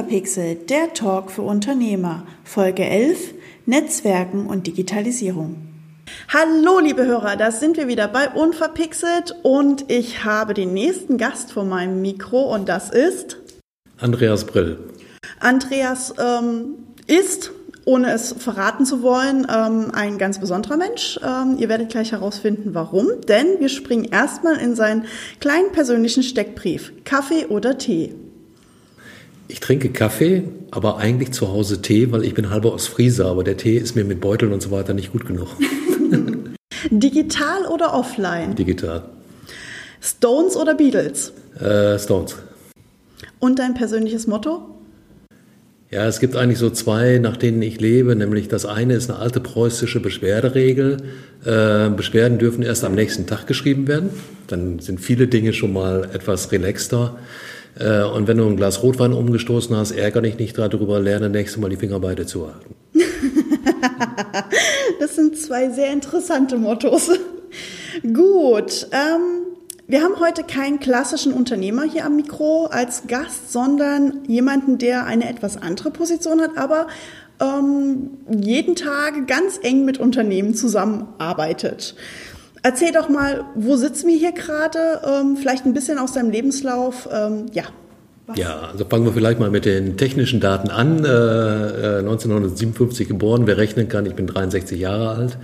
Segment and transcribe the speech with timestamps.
[0.00, 3.34] Unverpixelt, der Talk für Unternehmer, Folge 11,
[3.66, 5.56] Netzwerken und Digitalisierung.
[6.32, 11.52] Hallo, liebe Hörer, da sind wir wieder bei Unverpixelt und ich habe den nächsten Gast
[11.52, 13.36] vor meinem Mikro und das ist
[13.98, 14.78] Andreas Brill.
[15.38, 16.76] Andreas ähm,
[17.06, 17.52] ist,
[17.84, 21.20] ohne es verraten zu wollen, ähm, ein ganz besonderer Mensch.
[21.22, 25.04] Ähm, ihr werdet gleich herausfinden, warum, denn wir springen erstmal in seinen
[25.40, 26.90] kleinen persönlichen Steckbrief.
[27.04, 28.14] Kaffee oder Tee?
[29.50, 33.56] Ich trinke Kaffee, aber eigentlich zu Hause Tee, weil ich bin halber Ostfriese, aber der
[33.56, 35.48] Tee ist mir mit Beuteln und so weiter nicht gut genug.
[36.90, 38.54] Digital oder offline?
[38.54, 39.02] Digital.
[40.00, 41.32] Stones oder Beatles?
[41.58, 42.36] Äh, Stones.
[43.40, 44.62] Und dein persönliches Motto?
[45.90, 49.18] Ja, es gibt eigentlich so zwei, nach denen ich lebe, nämlich das eine ist eine
[49.18, 50.98] alte preußische Beschwerderegel.
[51.44, 54.10] Äh, Beschwerden dürfen erst am nächsten Tag geschrieben werden.
[54.46, 57.18] Dann sind viele Dinge schon mal etwas relaxter.
[57.78, 61.60] Äh, und wenn du ein Glas Rotwein umgestoßen hast, ärgere dich nicht darüber, lerne nächstes
[61.60, 62.74] Mal die Finger beide zu halten.
[65.00, 67.10] das sind zwei sehr interessante Mottos.
[68.02, 69.40] Gut, ähm,
[69.86, 75.28] wir haben heute keinen klassischen Unternehmer hier am Mikro als Gast, sondern jemanden, der eine
[75.28, 76.86] etwas andere Position hat, aber
[77.40, 81.96] ähm, jeden Tag ganz eng mit Unternehmen zusammenarbeitet.
[82.62, 85.00] Erzähl doch mal, wo sitzen wir hier gerade?
[85.06, 87.08] Ähm, vielleicht ein bisschen aus deinem Lebenslauf.
[87.12, 87.64] Ähm, ja.
[88.36, 91.04] Ja, also fangen wir vielleicht mal mit den technischen Daten an.
[91.04, 95.38] Äh, 1957 äh, geboren, wer rechnen kann, ich bin 63 Jahre alt.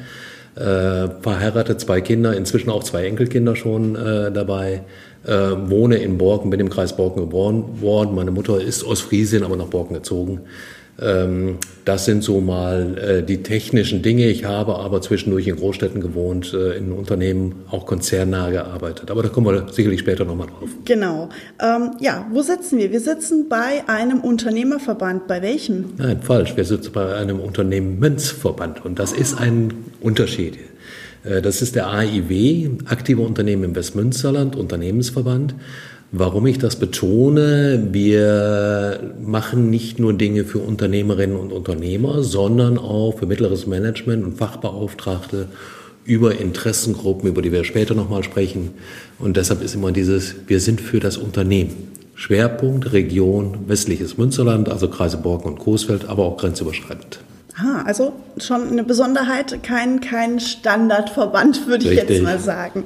[0.54, 4.82] Äh, verheiratet, zwei Kinder, inzwischen auch zwei Enkelkinder schon äh, dabei.
[5.24, 5.32] Äh,
[5.68, 8.14] wohne in Borken, bin im Kreis Borken geboren worden.
[8.14, 10.42] Meine Mutter ist aus Friesien, aber nach Borken gezogen.
[10.98, 14.28] Ähm, das sind so mal äh, die technischen Dinge.
[14.28, 19.10] Ich habe aber zwischendurch in Großstädten gewohnt, äh, in Unternehmen auch konzernnah gearbeitet.
[19.10, 20.70] Aber da kommen wir sicherlich später nochmal drauf.
[20.86, 21.28] Genau.
[21.60, 22.90] Ähm, ja, wo sitzen wir?
[22.92, 25.26] Wir sitzen bei einem Unternehmerverband.
[25.26, 25.92] Bei welchem?
[25.98, 26.56] Nein, falsch.
[26.56, 28.84] Wir sitzen bei einem Unternehmensverband.
[28.84, 30.58] Und das ist ein Unterschied.
[31.24, 35.54] Äh, das ist der AIW, Aktive Unternehmen im Westmünsterland, Unternehmensverband.
[36.12, 43.18] Warum ich das betone, wir machen nicht nur Dinge für Unternehmerinnen und Unternehmer, sondern auch
[43.18, 45.48] für mittleres Management und Fachbeauftragte
[46.04, 48.70] über Interessengruppen, über die wir später nochmal sprechen.
[49.18, 51.74] Und deshalb ist immer dieses, wir sind für das Unternehmen.
[52.14, 57.18] Schwerpunkt Region westliches Münsterland, also Kreise Borken und Coesfeld, aber auch grenzüberschreitend.
[57.58, 62.84] Ah, also schon eine Besonderheit, kein, kein Standardverband, würde ich jetzt mal sagen.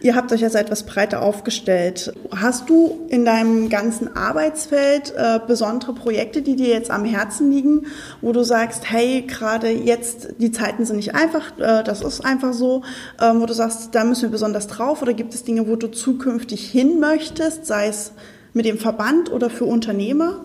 [0.00, 2.12] Ihr habt euch also etwas breiter aufgestellt.
[2.34, 7.86] Hast du in deinem ganzen Arbeitsfeld äh, besondere Projekte, die dir jetzt am Herzen liegen,
[8.20, 12.52] wo du sagst, hey, gerade jetzt, die Zeiten sind nicht einfach, äh, das ist einfach
[12.52, 12.82] so,
[13.20, 15.86] äh, wo du sagst, da müssen wir besonders drauf oder gibt es Dinge, wo du
[15.86, 18.10] zukünftig hin möchtest, sei es
[18.52, 20.44] mit dem Verband oder für Unternehmer?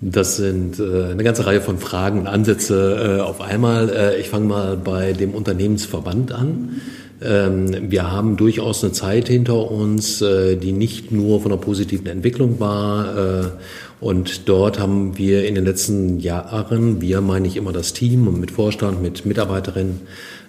[0.00, 3.88] Das sind äh, eine ganze Reihe von Fragen und Ansätze äh, auf einmal.
[3.90, 6.80] Äh, ich fange mal bei dem Unternehmensverband an.
[7.22, 12.06] Ähm, wir haben durchaus eine Zeit hinter uns, äh, die nicht nur von einer positiven
[12.06, 13.16] Entwicklung war.
[13.16, 13.46] Äh,
[14.00, 18.38] und dort haben wir in den letzten Jahren, wir meine ich immer das Team und
[18.38, 20.00] mit Vorstand, mit Mitarbeiterinnen,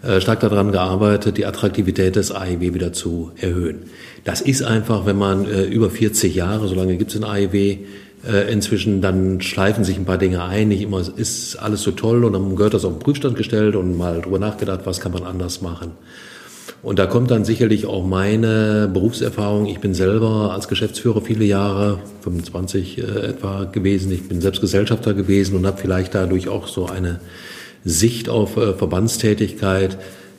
[0.04, 3.84] äh, stark daran gearbeitet, die Attraktivität des AIW wieder zu erhöhen.
[4.26, 7.78] Das ist einfach, wenn man über 40 Jahre, so lange gibt es den AIW,
[8.28, 10.70] äh, inzwischen dann schleifen sich ein paar Dinge ein.
[10.70, 13.98] Nicht immer ist alles so toll und dann gehört das auf den Prüfstand gestellt und
[13.98, 15.92] mal drüber nachgedacht, was kann man anders machen.
[16.82, 19.66] Und da kommt dann sicherlich auch meine Berufserfahrung.
[19.66, 24.12] Ich bin selber als Geschäftsführer viele Jahre, 25 äh, etwa gewesen.
[24.12, 27.20] Ich bin selbst Gesellschafter gewesen und habe vielleicht dadurch auch so eine
[27.84, 29.98] Sicht auf äh, Verbandstätigkeit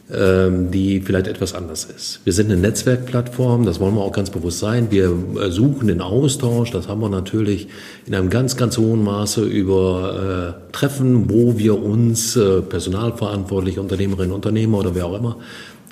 [0.09, 2.21] die vielleicht etwas anders ist.
[2.23, 4.87] Wir sind eine Netzwerkplattform, das wollen wir auch ganz bewusst sein.
[4.91, 7.67] Wir äh, suchen den Austausch, das haben wir natürlich
[8.07, 14.33] in einem ganz, ganz hohen Maße über äh, Treffen, wo wir uns, äh, Personalverantwortliche, Unternehmerinnen,
[14.33, 15.39] Unternehmer oder wer auch immer,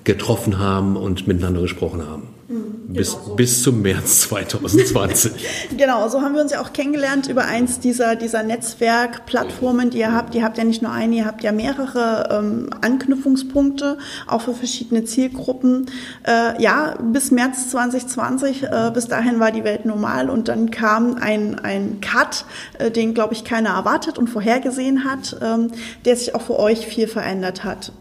[0.04, 2.33] getroffen haben und miteinander gesprochen haben.
[2.54, 3.34] Mhm, bis, genau so.
[3.34, 5.32] bis zum März 2020.
[5.76, 10.12] genau, so haben wir uns ja auch kennengelernt über eins dieser, dieser Netzwerkplattformen, die ihr
[10.12, 10.34] habt.
[10.34, 13.98] Ihr habt ja nicht nur eine, ihr habt ja mehrere ähm, Anknüpfungspunkte,
[14.28, 15.90] auch für verschiedene Zielgruppen.
[16.26, 21.16] Äh, ja, bis März 2020, äh, bis dahin war die Welt normal und dann kam
[21.16, 22.44] ein, ein Cut,
[22.78, 25.72] äh, den, glaube ich, keiner erwartet und vorhergesehen hat, ähm,
[26.04, 27.92] der sich auch für euch viel verändert hat.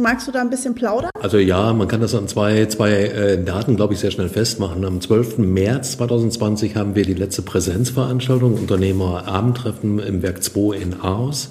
[0.00, 1.10] Magst du da ein bisschen plaudern?
[1.20, 4.84] Also ja, man kann das an zwei, zwei äh, Daten, glaube ich, sehr schnell festmachen.
[4.84, 5.38] Am 12.
[5.38, 11.50] März 2020 haben wir die letzte Präsenzveranstaltung, Unternehmerabendtreffen im Werk 2 in Aarhus.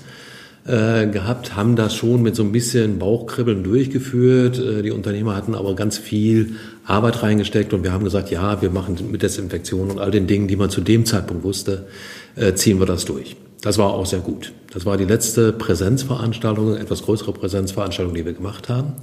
[0.65, 4.59] äh, gehabt, haben das schon mit so ein bisschen Bauchkribbeln durchgeführt.
[4.59, 6.55] Äh, die Unternehmer hatten aber ganz viel
[6.85, 10.47] Arbeit reingesteckt und wir haben gesagt, ja, wir machen mit Desinfektion und all den Dingen,
[10.47, 11.87] die man zu dem Zeitpunkt wusste,
[12.35, 13.35] äh, ziehen wir das durch.
[13.61, 14.53] Das war auch sehr gut.
[14.71, 18.93] Das war die letzte Präsenzveranstaltung, etwas größere Präsenzveranstaltung, die wir gemacht haben.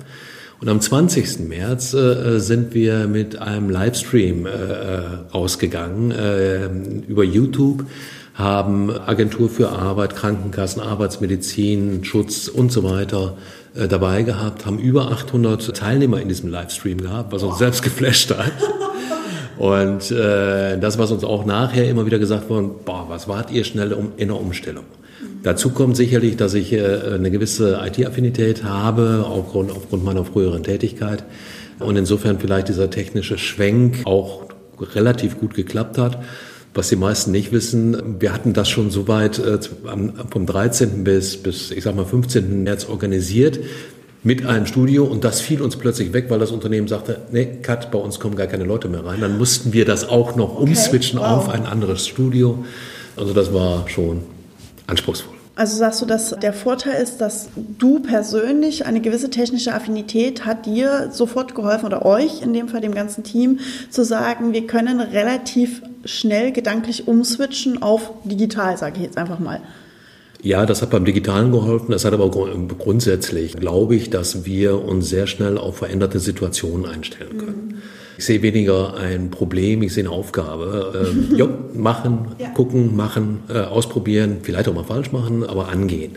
[0.61, 1.41] Und am 20.
[1.41, 4.51] März äh, sind wir mit einem Livestream äh,
[5.35, 6.67] rausgegangen äh,
[7.09, 7.85] über YouTube,
[8.35, 13.37] haben Agentur für Arbeit, Krankenkassen, Arbeitsmedizin, Schutz und so weiter
[13.75, 18.31] äh, dabei gehabt, haben über 800 Teilnehmer in diesem Livestream gehabt, was uns selbst geflasht
[18.31, 18.53] hat.
[19.59, 23.65] Und äh, das, was uns auch nachher immer wieder gesagt wurde, boah, was wart ihr
[23.65, 24.85] schnell um, in der Umstellung?
[25.47, 31.23] Dazu kommt sicherlich, dass ich äh, eine gewisse IT-Affinität habe, aufgrund, aufgrund meiner früheren Tätigkeit.
[31.79, 34.47] Und insofern vielleicht dieser technische Schwenk auch
[34.81, 36.19] relativ gut geklappt hat.
[36.75, 39.61] Was die meisten nicht wissen, wir hatten das schon soweit äh,
[40.33, 41.05] vom 13.
[41.05, 42.65] bis, bis, ich sag mal, 15.
[42.65, 43.61] März organisiert
[44.25, 47.93] mit einem Studio und das fiel uns plötzlich weg, weil das Unternehmen sagte, nee, Cut,
[47.93, 49.21] bei uns kommen gar keine Leute mehr rein.
[49.21, 51.37] Dann mussten wir das auch noch umswitchen okay, wow.
[51.37, 52.65] auf ein anderes Studio.
[53.15, 54.23] Also das war schon
[54.89, 55.36] anspruchsvoll.
[55.57, 57.49] Also sagst du, dass der Vorteil ist, dass
[57.79, 62.83] du persönlich eine gewisse technische Affinität hat dir sofort geholfen oder euch, in dem Fall
[62.83, 69.05] dem ganzen Team, zu sagen, wir können relativ schnell gedanklich umswitchen auf digital, sage ich
[69.05, 69.63] jetzt einfach mal.
[70.43, 71.91] Ja, das hat beim Digitalen geholfen.
[71.91, 77.39] Das hat aber grundsätzlich, glaube ich, dass wir uns sehr schnell auf veränderte Situationen einstellen
[77.39, 77.69] können.
[77.69, 77.83] Mhm.
[78.19, 81.13] Ich sehe weniger ein Problem, ich sehe eine Aufgabe.
[81.15, 82.49] Ähm, jo, machen, ja.
[82.51, 86.13] gucken, machen, äh, ausprobieren, vielleicht auch mal falsch machen, aber angehen.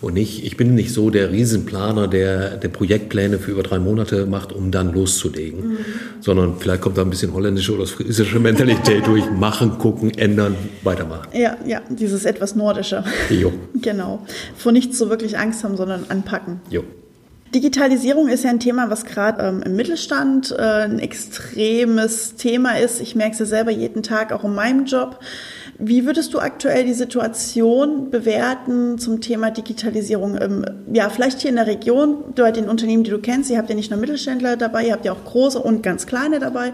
[0.00, 4.26] Und nicht, ich bin nicht so der Riesenplaner, der, der Projektpläne für über drei Monate
[4.26, 5.60] macht, um dann loszulegen.
[5.60, 5.76] Mhm.
[6.20, 9.24] Sondern vielleicht kommt da ein bisschen holländische oder friesische Mentalität durch.
[9.30, 11.28] Machen, gucken, ändern, weitermachen.
[11.32, 13.02] Ja, ja, dieses etwas nordische.
[13.30, 13.52] Jo.
[13.80, 14.26] genau.
[14.56, 16.60] Vor nichts so wirklich Angst haben, sondern anpacken.
[16.68, 16.84] Jo.
[17.54, 23.00] Digitalisierung ist ja ein Thema, was gerade ähm, im Mittelstand äh, ein extremes Thema ist.
[23.00, 25.20] Ich merke es ja selber jeden Tag, auch in meinem Job.
[25.78, 30.36] Wie würdest du aktuell die Situation bewerten zum Thema Digitalisierung?
[30.40, 33.50] Ähm, ja, vielleicht hier in der Region, bei den Unternehmen, die du kennst.
[33.50, 36.40] Ihr habt ja nicht nur Mittelständler dabei, ihr habt ja auch große und ganz kleine
[36.40, 36.72] dabei.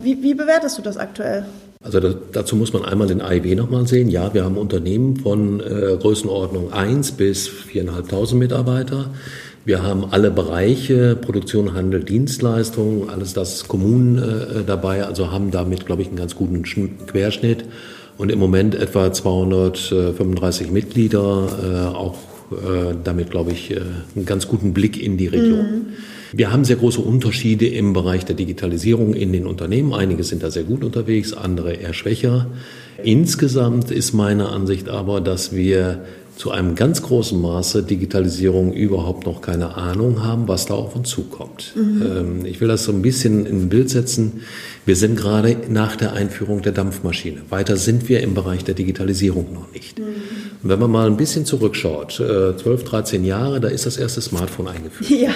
[0.00, 1.46] Wie, wie bewertest du das aktuell?
[1.82, 4.08] Also da, dazu muss man einmal den AIW nochmal sehen.
[4.08, 9.10] Ja, wir haben Unternehmen von äh, Größenordnung 1 bis 4.500 Mitarbeiter.
[9.66, 15.86] Wir haben alle Bereiche, Produktion, Handel, Dienstleistungen, alles das Kommunen äh, dabei, also haben damit,
[15.86, 17.64] glaube ich, einen ganz guten Querschnitt.
[18.16, 21.48] Und im Moment etwa 235 Mitglieder,
[21.92, 22.14] äh, auch
[22.52, 23.80] äh, damit, glaube ich, äh,
[24.14, 25.58] einen ganz guten Blick in die Region.
[25.58, 25.86] Mhm.
[26.32, 29.92] Wir haben sehr große Unterschiede im Bereich der Digitalisierung in den Unternehmen.
[29.92, 32.46] Einige sind da sehr gut unterwegs, andere eher schwächer.
[33.02, 36.04] Insgesamt ist meine Ansicht aber, dass wir
[36.36, 41.08] zu einem ganz großen Maße Digitalisierung überhaupt noch keine Ahnung haben, was da auf uns
[41.08, 41.72] zukommt.
[41.74, 42.02] Mhm.
[42.02, 44.42] Ähm, ich will das so ein bisschen in ein Bild setzen.
[44.84, 47.40] Wir sind gerade nach der Einführung der Dampfmaschine.
[47.48, 49.98] Weiter sind wir im Bereich der Digitalisierung noch nicht.
[49.98, 50.04] Mhm.
[50.62, 54.20] Und wenn man mal ein bisschen zurückschaut, äh, 12, 13 Jahre, da ist das erste
[54.20, 55.10] Smartphone eingeführt.
[55.10, 55.32] Ja.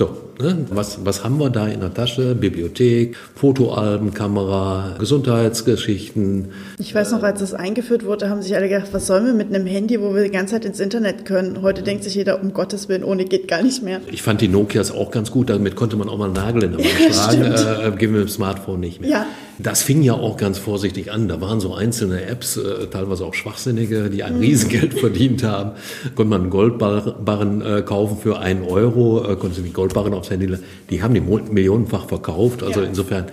[0.00, 0.64] So, ne?
[0.70, 2.34] was, was haben wir da in der Tasche?
[2.34, 6.52] Bibliothek, Fotoalben, Kamera, Gesundheitsgeschichten.
[6.78, 9.54] Ich weiß noch, als das eingeführt wurde, haben sich alle gedacht, was sollen wir mit
[9.54, 11.60] einem Handy, wo wir die ganze Zeit ins Internet können?
[11.60, 14.00] Heute denkt sich jeder, um Gottes Willen, ohne geht gar nicht mehr.
[14.10, 16.78] Ich fand die Nokias auch ganz gut, damit konnte man auch mal einen Nagel in
[16.78, 17.92] der Wand ja, schlagen.
[17.92, 19.10] Äh, geben wir mit dem Smartphone nicht mehr.
[19.10, 19.26] Ja.
[19.62, 21.28] Das fing ja auch ganz vorsichtig an.
[21.28, 24.40] Da waren so einzelne Apps, äh, teilweise auch schwachsinnige, die ein mhm.
[24.40, 25.72] Riesengeld verdient haben.
[26.14, 30.48] Konnte man einen Goldbarren äh, kaufen für einen Euro, äh, konnte sich Goldbarren aufs Handy,
[30.88, 32.62] die haben die millionenfach verkauft.
[32.62, 32.86] Also ja.
[32.86, 33.26] insofern,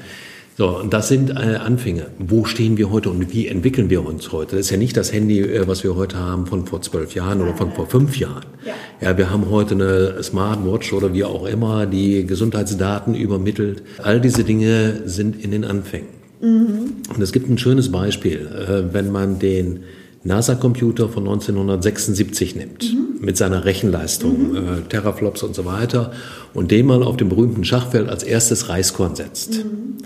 [0.57, 2.07] so, und das sind äh, Anfänge.
[2.17, 4.55] Wo stehen wir heute und wie entwickeln wir uns heute?
[4.55, 7.41] Das ist ja nicht das Handy, äh, was wir heute haben von vor zwölf Jahren
[7.41, 8.45] oder von vor fünf Jahren.
[8.65, 8.73] Ja.
[9.09, 13.83] ja, wir haben heute eine Smartwatch oder wie auch immer, die Gesundheitsdaten übermittelt.
[14.01, 16.09] All diese Dinge sind in den Anfängen.
[16.41, 16.93] Mhm.
[17.13, 19.81] Und es gibt ein schönes Beispiel, äh, wenn man den
[20.23, 23.06] NASA-Computer von 1976 nimmt, mhm.
[23.19, 24.57] Mit seiner Rechenleistung, mhm.
[24.57, 26.11] äh, Teraflops und so weiter,
[26.53, 29.97] und den mal auf dem berühmten Schachfeld als erstes Reiskorn setzt, mhm.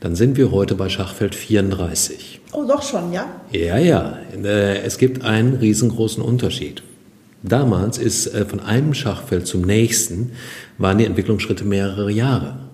[0.00, 2.40] dann sind wir heute bei Schachfeld 34.
[2.52, 3.26] Oh, doch schon, ja?
[3.52, 4.18] Ja, ja.
[4.34, 6.82] Äh, es gibt einen riesengroßen Unterschied.
[7.42, 10.32] Damals ist äh, von einem Schachfeld zum nächsten
[10.78, 12.70] waren die Entwicklungsschritte mehrere Jahre.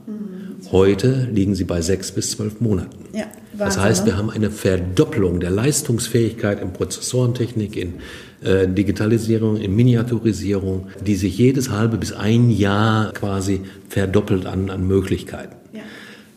[0.72, 2.96] Heute liegen sie bei sechs bis zwölf Monaten.
[3.12, 4.12] Ja, Wahnsinn, das heißt, ne?
[4.12, 7.94] wir haben eine Verdoppelung der Leistungsfähigkeit in Prozessorentechnik, in
[8.42, 15.56] Digitalisierung, in Miniaturisierung, die sich jedes halbe bis ein Jahr quasi verdoppelt an, an Möglichkeiten.
[15.72, 15.80] Ja.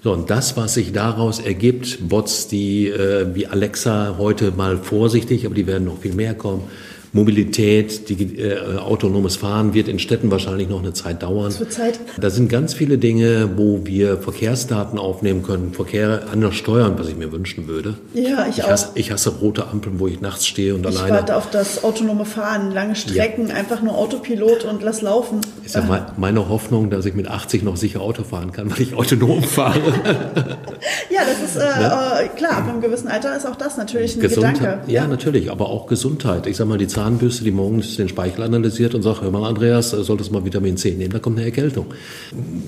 [0.01, 5.45] So, und das, was sich daraus ergibt, Bots, die äh, wie Alexa heute mal vorsichtig,
[5.45, 6.63] aber die werden noch viel mehr kommen,
[7.11, 11.45] Mobilität, die, äh, autonomes Fahren wird in Städten wahrscheinlich noch eine Zeit dauern.
[11.45, 11.99] Das wird Zeit.
[12.19, 17.17] Da sind ganz viele Dinge, wo wir Verkehrsdaten aufnehmen können, Verkehr anders steuern, was ich
[17.17, 17.95] mir wünschen würde.
[18.13, 18.69] Ja, ich, ich auch.
[18.69, 21.07] Hasse, ich hasse rote Ampeln, wo ich nachts stehe und ich alleine.
[21.07, 23.55] Ich warte auf das autonome Fahren, lange Strecken, ja.
[23.55, 25.41] einfach nur Autopilot und lass laufen.
[25.65, 28.93] Ist ja meine Hoffnung, dass ich mit 80 noch sicher Auto fahren kann, weil ich
[28.93, 29.79] autonom fahre.
[31.09, 31.91] ja, das ist äh, ne?
[32.23, 34.91] äh, klar, ab einem gewissen Alter ist auch das natürlich ein Gesundheit, Gedanke.
[34.91, 36.45] Ja, natürlich, aber auch Gesundheit.
[36.45, 39.91] Ich sag mal, die Zahnbürste, die morgens den Speichel analysiert und sagt, hör mal, Andreas,
[39.91, 41.85] solltest mal Vitamin C nehmen, da kommt eine Erkältung.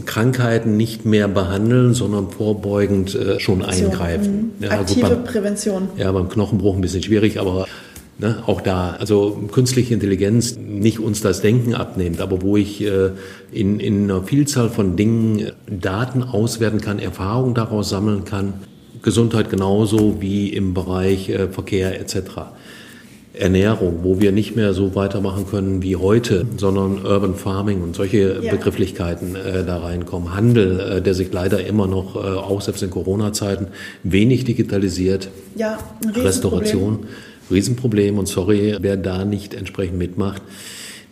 [0.05, 4.53] Krankheiten nicht mehr behandeln, sondern vorbeugend äh, schon eingreifen.
[4.57, 4.63] Mhm.
[4.63, 5.89] Ja, Aktive gut, beim, Prävention.
[5.97, 7.67] Ja, beim Knochenbruch ein bisschen schwierig, aber
[8.19, 13.09] Ne, auch da, also künstliche Intelligenz nicht uns das Denken abnimmt, aber wo ich äh,
[13.51, 18.53] in, in einer Vielzahl von Dingen Daten auswerten kann, Erfahrungen daraus sammeln kann,
[19.01, 22.17] Gesundheit genauso wie im Bereich äh, Verkehr etc.
[23.33, 28.41] Ernährung, wo wir nicht mehr so weitermachen können wie heute, sondern Urban Farming und solche
[28.41, 28.51] ja.
[28.51, 30.35] Begrifflichkeiten äh, da reinkommen.
[30.35, 33.67] Handel, äh, der sich leider immer noch, äh, auch selbst in Corona-Zeiten,
[34.03, 35.29] wenig digitalisiert.
[35.55, 37.05] Ja, ein Restauration,
[37.49, 38.17] Riesenproblem.
[38.17, 40.41] Und sorry, wer da nicht entsprechend mitmacht,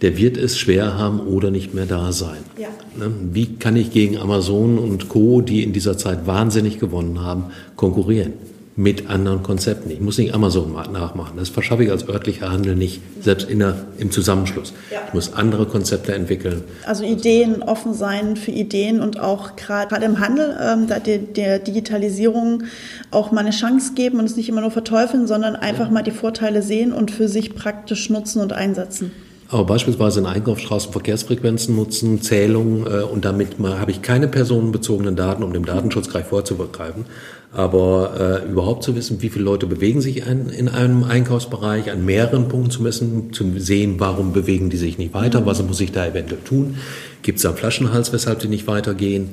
[0.02, 2.40] der wird es schwer haben oder nicht mehr da sein.
[2.58, 2.68] Ja.
[2.98, 3.14] Ne?
[3.32, 7.46] Wie kann ich gegen Amazon und Co., die in dieser Zeit wahnsinnig gewonnen haben,
[7.76, 8.34] konkurrieren?
[8.79, 9.91] Mit anderen Konzepten.
[9.91, 11.33] Ich muss nicht Amazon nachmachen.
[11.36, 14.71] Das verschaffe ich als örtlicher Handel nicht, selbst in der, im Zusammenschluss.
[14.89, 15.00] Ja.
[15.05, 16.63] Ich muss andere Konzepte entwickeln.
[16.86, 21.59] Also Ideen offen sein für Ideen und auch gerade im Handel ähm, da der, der,
[21.59, 22.63] Digitalisierung
[23.12, 25.91] auch mal eine Chance geben und es nicht immer nur verteufeln, sondern einfach ja.
[25.91, 29.12] mal die Vorteile sehen und für sich praktisch nutzen und einsetzen.
[29.51, 35.41] Aber beispielsweise in Einkaufsstraßen Verkehrsfrequenzen nutzen, Zählungen äh, und damit habe ich keine personenbezogenen Daten,
[35.41, 37.06] um dem Datenschutz gleich vorzugreifen.
[37.51, 42.06] Aber äh, überhaupt zu wissen, wie viele Leute bewegen sich ein, in einem Einkaufsbereich, an
[42.06, 45.91] mehreren Punkten zu messen, zu sehen, warum bewegen die sich nicht weiter, was muss ich
[45.91, 46.75] da eventuell tun,
[47.24, 49.29] gibt es da Flaschenhals, weshalb die nicht weitergehen,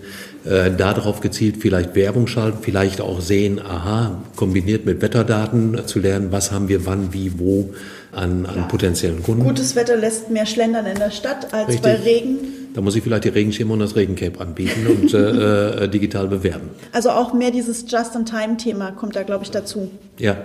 [0.48, 6.28] äh, darauf gezielt vielleicht Werbung schalten, vielleicht auch sehen, aha, kombiniert mit Wetterdaten zu lernen,
[6.30, 7.74] was haben wir wann, wie, wo
[8.12, 9.44] an, an potenziellen Kunden.
[9.44, 11.82] Gutes Wetter lässt mehr schlendern in der Stadt als Richtig.
[11.82, 12.38] bei Regen.
[12.74, 16.68] Da muss ich vielleicht die Regenschirme und das Regencape anbieten und äh, äh, digital bewerben.
[16.92, 19.90] Also auch mehr dieses Just-in-Time-Thema kommt da, glaube ich, dazu.
[20.18, 20.36] Ja?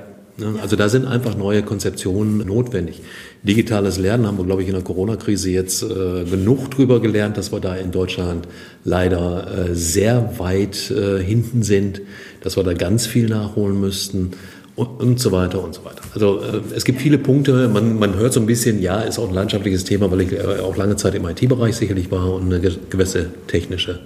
[0.62, 3.02] Also da sind einfach neue Konzeptionen notwendig.
[3.44, 7.52] Digitales Lernen haben wir, glaube ich, in der Corona-Krise jetzt äh, genug drüber gelernt, dass
[7.52, 8.48] wir da in Deutschland
[8.84, 12.02] leider äh, sehr weit äh, hinten sind,
[12.42, 14.32] dass wir da ganz viel nachholen müssten
[14.76, 16.02] und, so weiter und so weiter.
[16.14, 19.28] Also äh, es gibt viele Punkte, man, man hört so ein bisschen, ja, ist auch
[19.28, 22.60] ein landschaftliches Thema, weil ich äh, auch lange Zeit im IT-Bereich sicherlich war und eine
[22.60, 24.00] gewisse technische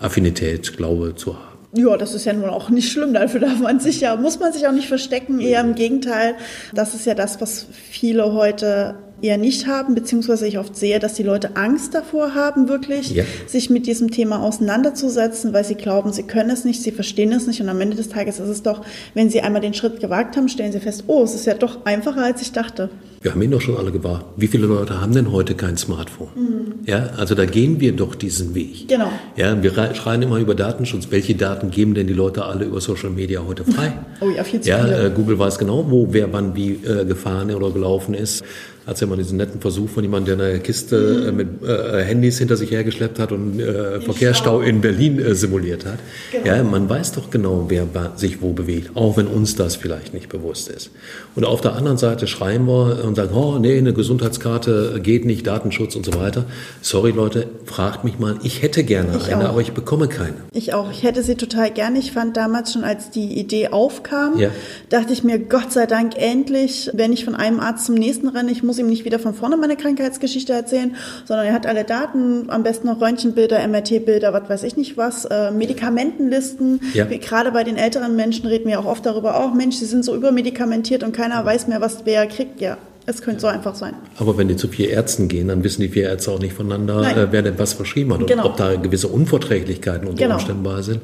[0.00, 1.51] Affinität glaube zu haben.
[1.74, 3.14] Ja, das ist ja nun auch nicht schlimm.
[3.14, 5.40] Dafür darf man sich ja, muss man sich auch nicht verstecken.
[5.40, 6.34] Eher im Gegenteil.
[6.74, 11.14] Das ist ja das, was viele heute eher nicht haben, beziehungsweise ich oft sehe, dass
[11.14, 13.24] die Leute Angst davor haben, wirklich ja.
[13.46, 17.46] sich mit diesem Thema auseinanderzusetzen, weil sie glauben, sie können es nicht, sie verstehen es
[17.46, 20.36] nicht und am Ende des Tages ist es doch, wenn sie einmal den Schritt gewagt
[20.36, 22.90] haben, stellen sie fest, oh, es ist ja doch einfacher, als ich dachte.
[23.22, 24.24] Wir haben ihn doch schon alle gewagt.
[24.36, 26.28] Wie viele Leute haben denn heute kein Smartphone?
[26.34, 26.72] Mhm.
[26.86, 28.88] Ja, also da gehen wir doch diesen Weg.
[28.88, 29.12] Genau.
[29.36, 31.06] Ja, wir schreien immer über Datenschutz.
[31.10, 33.92] Welche Daten geben denn die Leute alle über Social Media heute frei?
[34.20, 35.06] oh ja, viel zu ja, viele.
[35.06, 38.42] Äh, Google weiß genau, wo wer wann wie äh, gefahren oder gelaufen ist
[38.86, 41.36] hat es ja mal diesen netten Versuch von jemandem, der eine Kiste mhm.
[41.36, 45.98] mit äh, Handys hinter sich hergeschleppt hat und äh, Verkehrsstau in Berlin äh, simuliert hat.
[46.32, 46.46] Genau.
[46.46, 47.86] Ja, man weiß doch genau, wer
[48.16, 50.90] sich wo bewegt, auch wenn uns das vielleicht nicht bewusst ist.
[51.34, 55.46] Und auf der anderen Seite schreien wir und sagen, oh nee, eine Gesundheitskarte geht nicht,
[55.46, 56.44] Datenschutz und so weiter.
[56.80, 59.50] Sorry Leute, fragt mich mal, ich hätte gerne ich eine, auch.
[59.50, 60.34] aber ich bekomme keine.
[60.52, 61.98] Ich auch, ich hätte sie total gerne.
[61.98, 64.50] Ich fand damals schon, als die Idee aufkam, ja.
[64.88, 68.50] dachte ich mir, Gott sei Dank endlich, wenn ich von einem Arzt zum nächsten renne,
[68.50, 71.84] ich muss muss ihm nicht wieder von vorne meine Krankheitsgeschichte erzählen, sondern er hat alle
[71.84, 76.80] Daten, am besten noch Röntgenbilder, MRT-Bilder, was weiß ich nicht was, äh, Medikamentenlisten.
[76.94, 77.04] Ja.
[77.04, 80.16] Gerade bei den älteren Menschen reden wir auch oft darüber, auch Mensch, sie sind so
[80.16, 82.62] übermedikamentiert und keiner weiß mehr, was wer kriegt.
[82.62, 83.92] Ja, es könnte so einfach sein.
[84.16, 87.14] Aber wenn die zu vier Ärzten gehen, dann wissen die vier Ärzte auch nicht voneinander,
[87.14, 88.46] äh, wer denn was verschrieben hat und genau.
[88.46, 90.36] ob da gewisse Unverträglichkeiten unter genau.
[90.36, 91.02] Umständen bei sind.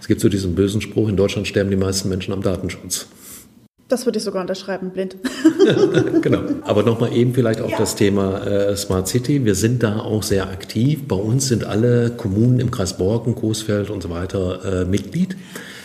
[0.00, 3.08] Es gibt so diesen bösen Spruch, in Deutschland sterben die meisten Menschen am Datenschutz.
[3.88, 5.16] Das würde ich sogar unterschreiben, blind.
[6.22, 6.40] genau.
[6.62, 7.78] Aber nochmal eben vielleicht auf ja.
[7.78, 9.46] das Thema äh, Smart City.
[9.46, 11.08] Wir sind da auch sehr aktiv.
[11.08, 15.36] Bei uns sind alle Kommunen im Kreis Borken, Coesfeld und so weiter äh, Mitglied.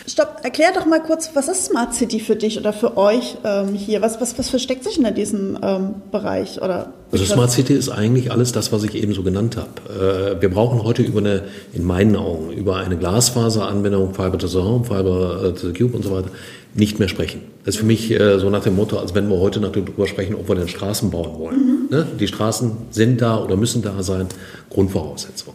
[0.06, 3.72] Stopp, erklär doch mal kurz, was ist Smart City für dich oder für euch ähm,
[3.72, 4.02] hier?
[4.02, 6.60] Was, was, was versteckt sich in diesem ähm, Bereich?
[6.60, 10.36] Oder also Smart City ist eigentlich alles das, was ich eben so genannt habe.
[10.36, 14.58] Äh, wir brauchen heute über eine, in meinen Augen, über eine Glasfaseranwendung, Fiber to the
[14.58, 16.28] Home, Fiber to the Cube und so weiter,
[16.74, 17.42] nicht mehr sprechen.
[17.64, 20.34] Das ist für mich äh, so nach dem Motto, als wenn wir heute darüber sprechen,
[20.34, 21.56] ob wir denn Straßen bauen wollen.
[21.56, 21.88] Mhm.
[21.90, 22.06] Ne?
[22.18, 24.26] Die Straßen sind da oder müssen da sein,
[24.70, 25.54] Grundvoraussetzung.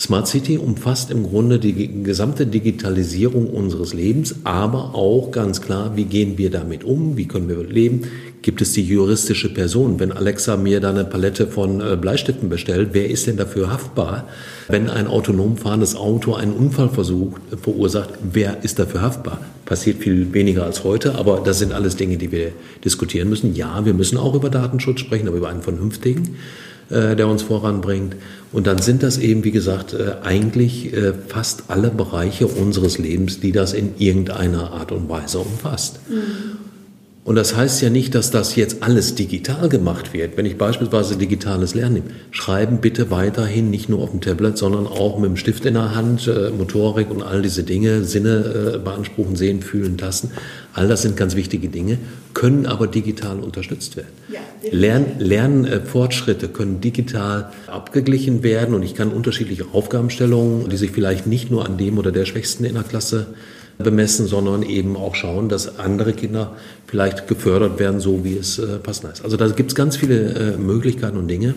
[0.00, 6.04] Smart City umfasst im Grunde die gesamte Digitalisierung unseres Lebens, aber auch ganz klar, wie
[6.04, 8.02] gehen wir damit um, wie können wir leben.
[8.40, 9.98] Gibt es die juristische Person?
[9.98, 14.28] Wenn Alexa mir da eine Palette von äh, Bleistiften bestellt, wer ist denn dafür haftbar?
[14.68, 19.40] Wenn ein autonom fahrendes Auto einen Unfall versucht, verursacht, wer ist dafür haftbar?
[19.64, 22.52] Passiert viel weniger als heute, aber das sind alles Dinge, die wir
[22.84, 23.56] diskutieren müssen.
[23.56, 26.36] Ja, wir müssen auch über Datenschutz sprechen, aber über einen vernünftigen.
[26.90, 28.16] Äh, der uns voranbringt.
[28.50, 33.40] Und dann sind das eben, wie gesagt, äh, eigentlich äh, fast alle Bereiche unseres Lebens,
[33.40, 36.00] die das in irgendeiner Art und Weise umfasst.
[36.08, 36.67] Mhm.
[37.28, 40.38] Und das heißt ja nicht, dass das jetzt alles digital gemacht wird.
[40.38, 44.86] Wenn ich beispielsweise digitales Lernen nehme, schreiben bitte weiterhin nicht nur auf dem Tablet, sondern
[44.86, 48.78] auch mit dem Stift in der Hand, äh, Motorik und all diese Dinge, Sinne äh,
[48.78, 50.30] beanspruchen, sehen, fühlen, tasten.
[50.72, 51.98] All das sind ganz wichtige Dinge,
[52.32, 54.08] können aber digital unterstützt werden.
[54.32, 60.92] Ja, Lern, Lernfortschritte äh, können digital abgeglichen werden und ich kann unterschiedliche Aufgabenstellungen, die sich
[60.92, 63.26] vielleicht nicht nur an dem oder der Schwächsten in der Klasse
[63.78, 66.56] bemessen, sondern eben auch schauen, dass andere Kinder
[66.86, 69.24] vielleicht gefördert werden, so wie es äh, passend ist.
[69.24, 71.54] Also da gibt es ganz viele äh, Möglichkeiten und Dinge.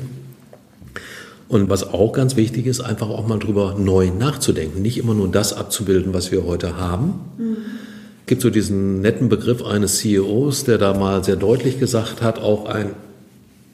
[1.48, 5.30] Und was auch ganz wichtig ist, einfach auch mal drüber neu nachzudenken, nicht immer nur
[5.30, 7.16] das abzubilden, was wir heute haben.
[7.38, 7.58] Mhm.
[8.22, 12.40] Es gibt so diesen netten Begriff eines CEOs, der da mal sehr deutlich gesagt hat,
[12.40, 12.92] auch ein,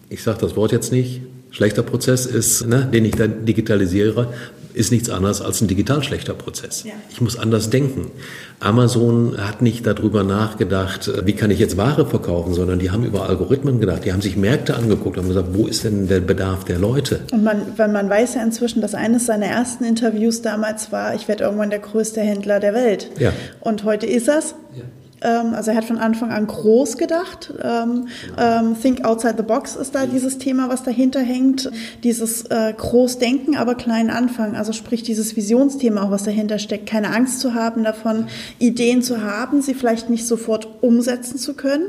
[0.10, 4.30] ich sage das Wort jetzt nicht, schlechter Prozess ist, ne, den ich dann digitalisiere,
[4.78, 6.84] ist nichts anderes als ein digital schlechter Prozess.
[6.84, 6.94] Ja.
[7.10, 8.12] Ich muss anders denken.
[8.60, 13.28] Amazon hat nicht darüber nachgedacht, wie kann ich jetzt Ware verkaufen, sondern die haben über
[13.28, 14.06] Algorithmen gedacht.
[14.06, 17.20] Die haben sich Märkte angeguckt und gesagt, wo ist denn der Bedarf der Leute?
[17.32, 21.28] Und man, weil man weiß ja inzwischen, dass eines seiner ersten Interviews damals war, ich
[21.28, 23.10] werde irgendwann der größte Händler der Welt.
[23.20, 23.34] Ja.
[23.62, 24.56] Und heute ist das.
[24.76, 24.84] Ja.
[25.22, 27.54] Ähm, also er hat von Anfang an groß gedacht.
[27.62, 28.08] Ähm,
[28.38, 31.72] ähm, Think outside the box ist da dieses Thema, was dahinter hängt.
[32.04, 34.56] Dieses äh, Großdenken, aber klein anfangen.
[34.56, 36.88] Also sprich dieses Visionsthema auch, was dahinter steckt.
[36.88, 38.28] Keine Angst zu haben davon,
[38.60, 41.86] Ideen zu haben, sie vielleicht nicht sofort umsetzen zu können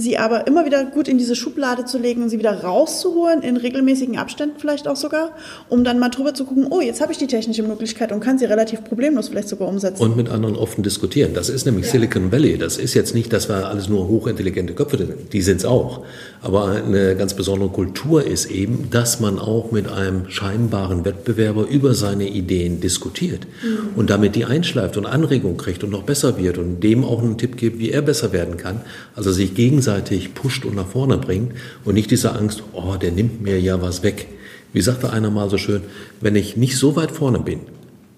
[0.00, 3.56] sie aber immer wieder gut in diese Schublade zu legen und sie wieder rauszuholen, in
[3.56, 5.32] regelmäßigen Abständen vielleicht auch sogar,
[5.68, 8.38] um dann mal drüber zu gucken, oh, jetzt habe ich die technische Möglichkeit und kann
[8.38, 10.02] sie relativ problemlos vielleicht sogar umsetzen.
[10.02, 11.34] Und mit anderen offen diskutieren.
[11.34, 11.92] Das ist nämlich ja.
[11.92, 12.58] Silicon Valley.
[12.58, 15.32] Das ist jetzt nicht, dass wir alles nur hochintelligente Köpfe sind.
[15.32, 16.04] Die sind es auch.
[16.42, 21.94] Aber eine ganz besondere Kultur ist eben, dass man auch mit einem scheinbaren Wettbewerber über
[21.94, 23.96] seine Ideen diskutiert mhm.
[23.96, 27.38] und damit die einschleift und Anregung kriegt und noch besser wird und dem auch einen
[27.38, 28.82] Tipp gibt, wie er besser werden kann.
[29.16, 29.87] Also sich gegenseitig
[30.34, 31.52] pusht und nach vorne bringt
[31.84, 34.28] und nicht diese Angst, oh, der nimmt mir ja was weg.
[34.72, 35.82] Wie sagte einer mal so schön,
[36.20, 37.60] wenn ich nicht so weit vorne bin,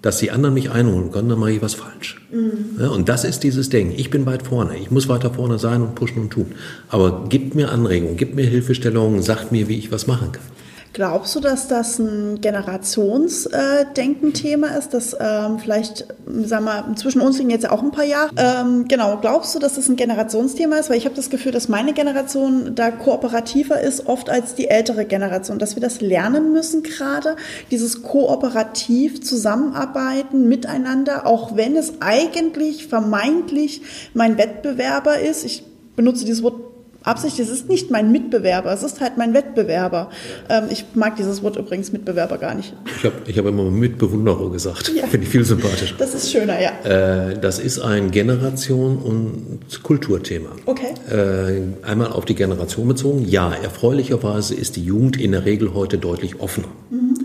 [0.01, 2.21] dass die anderen mich einholen können, dann mache ich was falsch.
[2.31, 2.81] Mhm.
[2.81, 3.93] Ja, und das ist dieses Ding.
[3.95, 4.77] Ich bin weit vorne.
[4.77, 6.47] Ich muss weiter vorne sein und pushen und tun.
[6.89, 10.43] Aber gib mir Anregungen, gib mir Hilfestellungen, sagt mir, wie ich was machen kann.
[10.93, 17.49] Glaubst du, dass das ein Generationsdenken-Thema ist, das ähm, vielleicht, sagen wir, zwischen uns liegen
[17.49, 18.29] jetzt auch ein paar Jahre.
[18.35, 20.89] Ähm, genau, glaubst du, dass das ein Generationsthema ist?
[20.89, 25.05] Weil ich habe das Gefühl, dass meine Generation da kooperativer ist, oft als die ältere
[25.05, 27.37] Generation, dass wir das lernen müssen gerade,
[27.71, 33.81] dieses kooperativ zusammenarbeiten miteinander, auch wenn es eigentlich vermeintlich
[34.13, 35.45] mein Wettbewerber ist.
[35.45, 35.63] Ich
[35.95, 36.70] benutze dieses Wort
[37.03, 40.11] Absicht, es ist nicht mein Mitbewerber, es ist halt mein Wettbewerber.
[40.49, 42.73] Ähm, ich mag dieses Wort übrigens Mitbewerber gar nicht.
[42.97, 44.91] Ich habe ich hab immer Mitbewunderer gesagt.
[44.95, 45.07] Ja.
[45.07, 45.95] Finde ich viel sympathischer.
[45.97, 46.71] Das ist schöner, ja.
[46.83, 50.49] Äh, das ist ein Generation- und Kulturthema.
[50.65, 50.93] Okay.
[51.09, 53.25] Äh, einmal auf die Generation bezogen.
[53.27, 56.67] Ja, erfreulicherweise ist die Jugend in der Regel heute deutlich offener.
[56.91, 57.17] Mhm.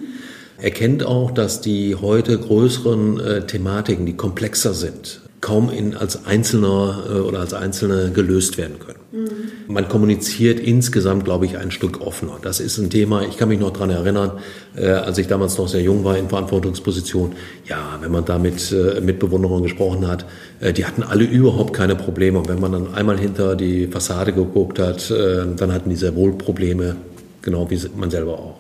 [0.59, 7.05] Erkennt auch, dass die heute größeren äh, Thematiken, die komplexer sind, kaum in, als Einzelner
[7.11, 8.99] äh, oder als Einzelne gelöst werden können.
[9.16, 9.72] Mhm.
[9.72, 12.38] Man kommuniziert insgesamt, glaube ich, ein Stück offener.
[12.42, 14.33] Das ist ein Thema, ich kann mich noch daran erinnern,
[14.76, 17.33] äh, als ich damals noch sehr jung war in Verantwortungsposition,
[17.66, 20.26] ja, wenn man da mit äh, Mitbewohnern gesprochen hat,
[20.61, 22.38] äh, die hatten alle überhaupt keine Probleme.
[22.38, 26.14] Und wenn man dann einmal hinter die Fassade geguckt hat, äh, dann hatten die sehr
[26.14, 26.96] wohl Probleme,
[27.40, 28.59] genau wie man selber auch.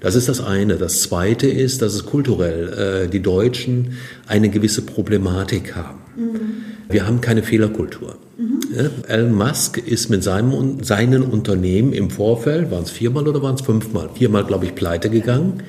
[0.00, 0.76] Das ist das eine.
[0.76, 6.00] Das zweite ist, dass es kulturell äh, die Deutschen eine gewisse Problematik haben.
[6.14, 6.73] Mhm.
[6.88, 8.16] Wir haben keine Fehlerkultur.
[8.36, 8.60] Mhm.
[9.08, 13.62] Elon Musk ist mit seinem, seinen Unternehmen im Vorfeld, waren es viermal oder waren es
[13.62, 14.10] fünfmal?
[14.14, 15.62] Viermal, glaube ich, pleite gegangen.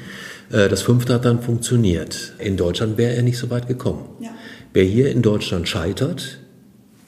[0.52, 2.34] Äh, das fünfte hat dann funktioniert.
[2.40, 4.06] In Deutschland wäre er nicht so weit gekommen.
[4.20, 4.30] Ja.
[4.74, 6.40] wer hier in Deutschland scheitert,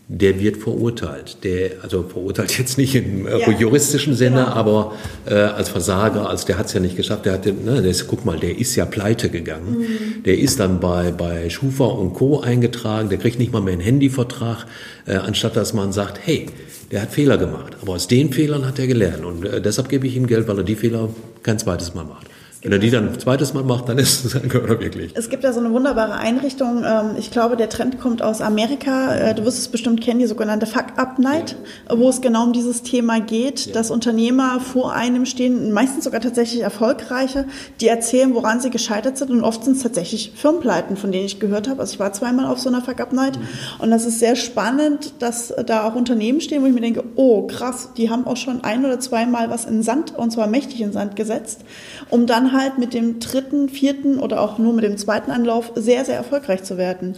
[0.09, 1.43] der wird verurteilt.
[1.43, 3.51] Der, also verurteilt jetzt nicht im äh, ja.
[3.51, 4.55] juristischen Sinne, genau.
[4.55, 4.93] aber
[5.25, 8.07] äh, als Versager, als der hat es ja nicht geschafft, der hat, ne, der ist,
[8.07, 9.79] guck mal, der ist ja pleite gegangen.
[9.79, 10.23] Mhm.
[10.23, 12.39] Der ist dann bei, bei Schufa und Co.
[12.39, 14.65] eingetragen, der kriegt nicht mal mehr einen Handyvertrag,
[15.05, 16.45] äh, anstatt dass man sagt, hey,
[16.91, 17.75] der hat Fehler gemacht.
[17.81, 19.25] Aber aus den Fehlern hat er gelernt.
[19.25, 21.09] Und äh, deshalb gebe ich ihm Geld, weil er die Fehler
[21.43, 22.27] kein zweites Mal macht.
[22.63, 25.11] Wenn er die dann ein zweites Mal macht, dann ist es ein Körper wirklich.
[25.15, 26.83] Es gibt ja so eine wunderbare Einrichtung.
[26.83, 29.13] Ähm, ich glaube, der Trend kommt aus Amerika.
[29.13, 31.55] Äh, du wirst es bestimmt kennen, die sogenannte Fuck-Up-Night,
[31.87, 31.99] ja.
[31.99, 33.73] wo es genau um dieses Thema geht, ja.
[33.73, 37.45] dass Unternehmer vor einem stehen, meistens sogar tatsächlich erfolgreiche,
[37.79, 39.29] die erzählen, woran sie gescheitert sind.
[39.29, 41.81] Und oft sind es tatsächlich Firmenpleiten, von denen ich gehört habe.
[41.81, 43.37] Also ich war zweimal auf so einer Fuck-Up-Night.
[43.37, 43.43] Mhm.
[43.79, 47.45] Und das ist sehr spannend, dass da auch Unternehmen stehen, wo ich mir denke, oh
[47.45, 50.91] krass, die haben auch schon ein oder zweimal was in Sand, und zwar mächtig in
[50.91, 51.61] Sand gesetzt,
[52.09, 56.05] um dann halt mit dem dritten, vierten oder auch nur mit dem zweiten Anlauf sehr,
[56.05, 57.17] sehr erfolgreich zu werden.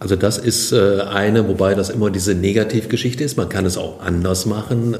[0.00, 3.36] Also das ist äh, eine, wobei das immer diese Negativgeschichte ist.
[3.36, 4.96] Man kann es auch anders machen.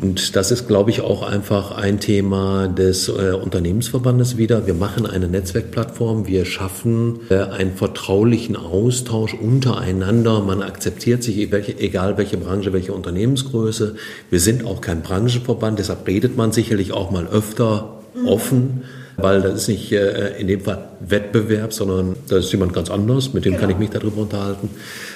[0.00, 4.66] Und das ist, glaube ich, auch einfach ein Thema des äh, Unternehmensverbandes wieder.
[4.66, 10.40] Wir machen eine Netzwerkplattform, wir schaffen äh, einen vertraulichen Austausch untereinander.
[10.40, 13.94] Man akzeptiert sich, egal welche Branche, welche Unternehmensgröße.
[14.28, 18.84] Wir sind auch kein Branchenverband, deshalb redet man sicherlich auch mal öfter offen,
[19.16, 23.32] weil das ist nicht äh, in dem Fall Wettbewerb, sondern da ist jemand ganz anders,
[23.32, 23.62] mit dem genau.
[23.62, 24.70] kann ich mich darüber unterhalten.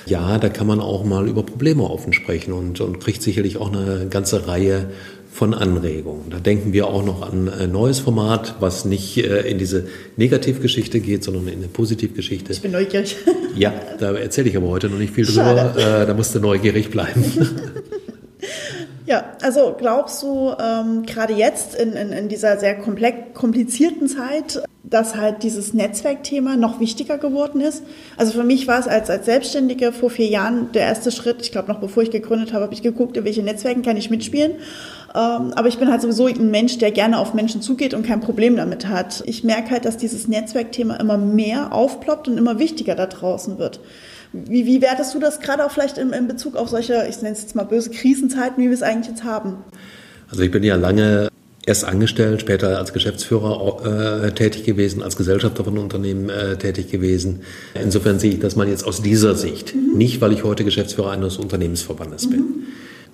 [0.06, 3.72] Ja, da kann man auch mal über Probleme offen sprechen und, und kriegt sicherlich auch
[3.72, 4.88] eine ganze Reihe
[5.32, 6.30] von Anregungen.
[6.30, 9.86] Da denken wir auch noch an ein neues Format, was nicht äh, in diese
[10.16, 12.52] Negativgeschichte geht, sondern in eine Positivgeschichte.
[12.52, 13.16] Ich bin neugierig.
[13.56, 15.74] Ja, da erzähle ich aber heute noch nicht viel drüber.
[15.76, 17.24] Äh, da musst du neugierig bleiben.
[19.10, 25.16] Ja, also glaubst du ähm, gerade jetzt in, in, in dieser sehr komplizierten Zeit, dass
[25.16, 27.82] halt dieses Netzwerkthema noch wichtiger geworden ist?
[28.16, 31.42] Also für mich war es als, als Selbstständige vor vier Jahren der erste Schritt.
[31.42, 34.10] Ich glaube, noch bevor ich gegründet habe, habe ich geguckt, in welche Netzwerken kann ich
[34.10, 34.52] mitspielen.
[35.12, 38.20] Ähm, aber ich bin halt sowieso ein Mensch, der gerne auf Menschen zugeht und kein
[38.20, 39.24] Problem damit hat.
[39.26, 43.80] Ich merke halt, dass dieses Netzwerkthema immer mehr aufploppt und immer wichtiger da draußen wird.
[44.32, 47.34] Wie, wie wertest du das gerade auch vielleicht in, in Bezug auf solche, ich nenne
[47.34, 49.56] es jetzt mal böse Krisenzeiten, wie wir es eigentlich jetzt haben?
[50.30, 51.28] Also ich bin ja lange
[51.66, 57.40] erst angestellt, später als Geschäftsführer äh, tätig gewesen, als Gesellschafter von Unternehmen äh, tätig gewesen.
[57.74, 59.74] Insofern sehe ich das mal jetzt aus dieser Sicht.
[59.74, 59.96] Mhm.
[59.96, 62.30] Nicht, weil ich heute Geschäftsführer eines Unternehmensverbandes mhm.
[62.30, 62.44] bin.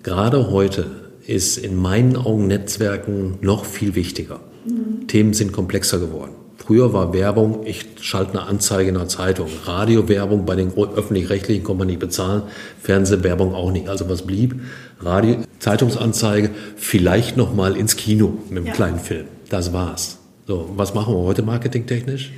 [0.02, 0.86] Gerade heute
[1.26, 4.40] ist in meinen Augen Netzwerken noch viel wichtiger.
[4.64, 5.08] Mhm.
[5.08, 6.32] Themen sind komplexer geworden.
[6.66, 9.46] Früher war Werbung, ich schalte eine Anzeige in der Zeitung.
[9.66, 12.42] Radiowerbung bei den öffentlich-rechtlichen kann man nicht bezahlen,
[12.82, 13.88] Fernsehwerbung auch nicht.
[13.88, 14.60] Also was blieb?
[15.00, 18.72] Radio, Zeitungsanzeige, vielleicht noch mal ins Kino mit einem ja.
[18.72, 19.26] kleinen Film.
[19.48, 20.18] Das war's.
[20.48, 22.32] So, was machen wir heute marketingtechnisch?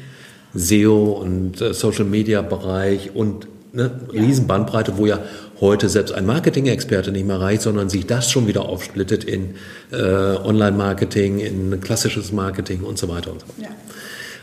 [0.52, 4.20] SEO und äh, Social Media Bereich und ne, ja.
[4.20, 5.20] Riesenbandbreite, wo ja
[5.60, 9.54] heute selbst ein Marketing-Experte nicht mehr reicht, sondern sich das schon wieder aufsplittet in
[9.90, 13.58] äh, Online-Marketing, in klassisches Marketing und so weiter und so fort.
[13.62, 13.68] Ja.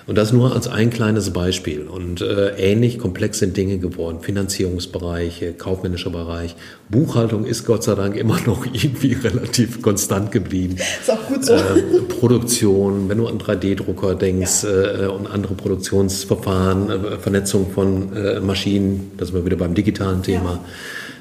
[0.07, 1.81] Und das nur als ein kleines Beispiel.
[1.81, 4.19] Und äh, ähnlich komplex sind Dinge geworden.
[4.21, 6.55] Finanzierungsbereiche, kaufmännischer Bereich.
[6.89, 10.75] Buchhaltung ist Gott sei Dank immer noch irgendwie relativ konstant geblieben.
[10.75, 11.53] Ist auch gut so.
[11.53, 15.05] Äh, Produktion, wenn du an 3D-Drucker denkst ja.
[15.05, 20.21] äh, und andere Produktionsverfahren, äh, Vernetzung von äh, Maschinen, das sind wir wieder beim digitalen
[20.21, 20.51] Thema.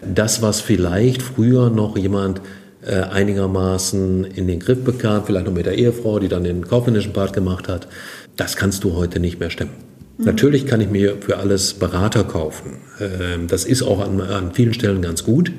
[0.03, 0.09] Ja.
[0.15, 2.43] Das, was vielleicht früher noch jemand
[2.87, 7.13] äh, einigermaßen in den Griff bekam, vielleicht noch mit der Ehefrau, die dann den kaufmännischen
[7.13, 7.89] Part gemacht hat,
[8.37, 9.73] das kannst du heute nicht mehr stemmen.
[10.19, 10.25] Mhm.
[10.27, 12.79] Natürlich kann ich mir für alles Berater kaufen.
[13.01, 15.53] Ähm, das ist auch an, an vielen Stellen ganz gut.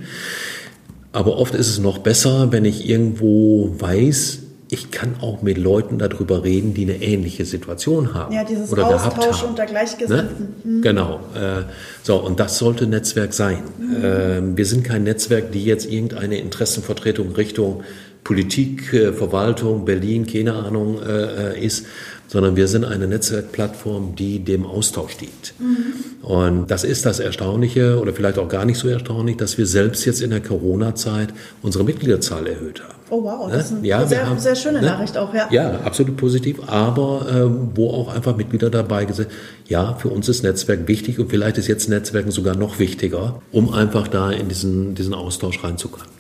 [1.11, 5.99] Aber oft ist es noch besser, wenn ich irgendwo weiß, ich kann auch mit Leuten
[5.99, 8.34] darüber reden, die eine ähnliche Situation haben.
[8.34, 10.56] Ja, dieses oder Austausch unter Gleichgesinnten.
[10.63, 10.78] Ne?
[10.78, 10.82] Mhm.
[10.82, 11.19] Genau.
[11.36, 11.63] Äh,
[12.01, 13.63] so, und das sollte Netzwerk sein.
[13.78, 14.04] Mhm.
[14.04, 17.84] Äh, wir sind kein Netzwerk, die jetzt irgendeine Interessenvertretung Richtung
[18.23, 21.86] Politik, äh, Verwaltung, Berlin, keine Ahnung äh, äh ist,
[22.28, 25.54] sondern wir sind eine Netzwerkplattform, die dem Austausch dient.
[25.60, 26.25] Mhm.
[26.25, 30.06] Und das ist das Erstaunliche oder vielleicht auch gar nicht so erstaunlich, dass wir selbst
[30.06, 31.30] jetzt in der Corona-Zeit
[31.62, 32.94] unsere Mitgliederzahl erhöht haben.
[33.10, 34.88] Oh wow, das ist eine ja, sehr, haben, sehr schöne ne?
[34.88, 35.48] Nachricht auch, ja.
[35.52, 39.28] Ja, absolut positiv, aber äh, wo auch einfach Mitglieder dabei sind,
[39.68, 43.72] ja, für uns ist Netzwerk wichtig und vielleicht ist jetzt Netzwerken sogar noch wichtiger, um
[43.74, 46.14] einfach da in diesen, diesen Austausch reinzukommen.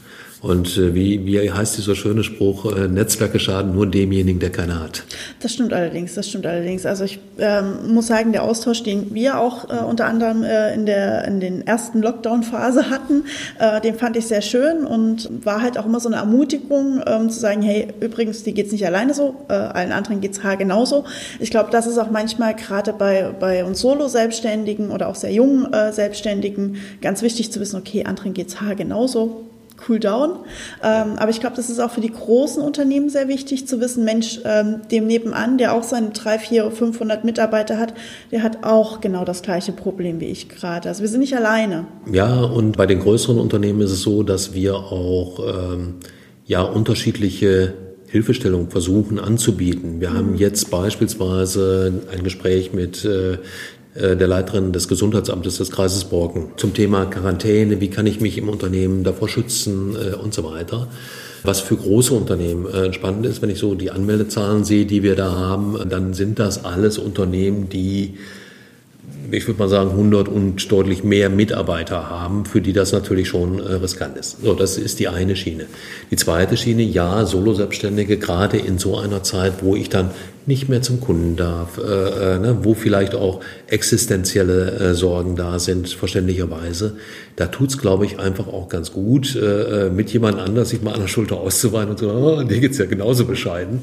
[0.45, 4.79] Und äh, wie, wie heißt dieser schöne Spruch, äh, Netzwerke schaden nur demjenigen, der keine
[4.79, 5.03] hat.
[5.39, 6.85] Das stimmt allerdings, das stimmt allerdings.
[6.85, 10.85] Also ich ähm, muss sagen, der Austausch, den wir auch äh, unter anderem äh, in,
[10.85, 13.23] der, in den ersten Lockdown-Phase hatten,
[13.83, 17.39] den fand ich sehr schön und war halt auch immer so eine Ermutigung ähm, zu
[17.39, 21.05] sagen, hey, übrigens, die geht's nicht alleine so, allen anderen geht's haar genauso.
[21.39, 25.67] Ich glaube, das ist auch manchmal gerade bei, bei uns Solo-Selbstständigen oder auch sehr jungen
[25.91, 29.44] Selbstständigen ganz wichtig zu wissen, okay, anderen geht's haar genauso
[29.87, 30.39] cool down.
[30.83, 34.05] Ähm, aber ich glaube, das ist auch für die großen Unternehmen sehr wichtig zu wissen,
[34.05, 37.93] Mensch, ähm, dem nebenan, der auch seine 3, 4, 500 Mitarbeiter hat,
[38.31, 40.89] der hat auch genau das gleiche Problem wie ich gerade.
[40.89, 41.85] Also wir sind nicht alleine.
[42.11, 45.39] Ja, und bei den größeren Unternehmen ist es so, dass wir auch
[45.73, 45.95] ähm,
[46.45, 47.73] ja unterschiedliche
[48.07, 49.99] Hilfestellung versuchen anzubieten.
[49.99, 53.39] Wir haben jetzt beispielsweise ein Gespräch mit äh,
[53.95, 58.49] der Leiterin des Gesundheitsamtes des Kreises Borken zum Thema Quarantäne, wie kann ich mich im
[58.49, 60.87] Unternehmen davor schützen äh, und so weiter.
[61.43, 65.15] Was für große Unternehmen äh, spannend ist, wenn ich so die Anmeldezahlen sehe, die wir
[65.15, 68.15] da haben, dann sind das alles Unternehmen, die
[69.31, 73.59] ich würde mal sagen, 100 und deutlich mehr Mitarbeiter haben, für die das natürlich schon
[73.59, 74.41] äh, riskant ist.
[74.41, 75.65] So, das ist die eine Schiene.
[76.11, 80.11] Die zweite Schiene, ja, Solo-Selbstständige, gerade in so einer Zeit, wo ich dann
[80.47, 81.81] nicht mehr zum Kunden darf, äh,
[82.35, 86.97] äh, ne, wo vielleicht auch existenzielle äh, Sorgen da sind, verständlicherweise.
[87.35, 91.01] Da tut's, glaube ich, einfach auch ganz gut, äh, mit jemand anders sich mal an
[91.01, 93.81] der Schulter auszuweinen und so, oh, dir geht's ja genauso bescheiden.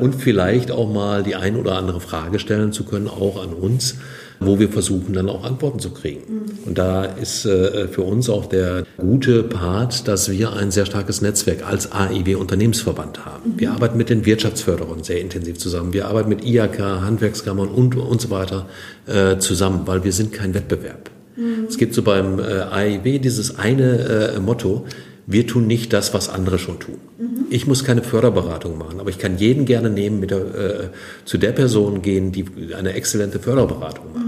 [0.00, 3.96] Und vielleicht auch mal die ein oder andere Frage stellen zu können, auch an uns
[4.40, 6.22] wo wir versuchen dann auch Antworten zu kriegen.
[6.64, 11.22] Und da ist äh, für uns auch der gute Part, dass wir ein sehr starkes
[11.22, 13.54] Netzwerk als AIW Unternehmensverband haben.
[13.56, 15.92] Wir arbeiten mit den Wirtschaftsförderern sehr intensiv zusammen.
[15.92, 18.66] Wir arbeiten mit IAK, Handwerkskammern und, und so weiter
[19.06, 21.10] äh, zusammen, weil wir sind kein Wettbewerb.
[21.36, 21.66] Mhm.
[21.68, 24.86] Es gibt so beim äh, AIW dieses eine äh, Motto,
[25.26, 26.98] wir tun nicht das, was andere schon tun.
[27.18, 27.46] Mhm.
[27.50, 30.88] Ich muss keine Förderberatung machen, aber ich kann jeden gerne nehmen, mit der, äh,
[31.24, 32.44] zu der Person gehen, die
[32.76, 34.25] eine exzellente Förderberatung macht.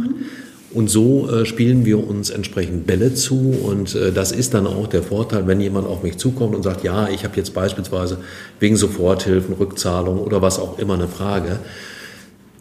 [0.72, 3.56] Und so äh, spielen wir uns entsprechend Bälle zu.
[3.62, 6.84] Und äh, das ist dann auch der Vorteil, wenn jemand auf mich zukommt und sagt,
[6.84, 8.18] ja, ich habe jetzt beispielsweise
[8.60, 11.58] wegen Soforthilfen, Rückzahlung oder was auch immer eine Frage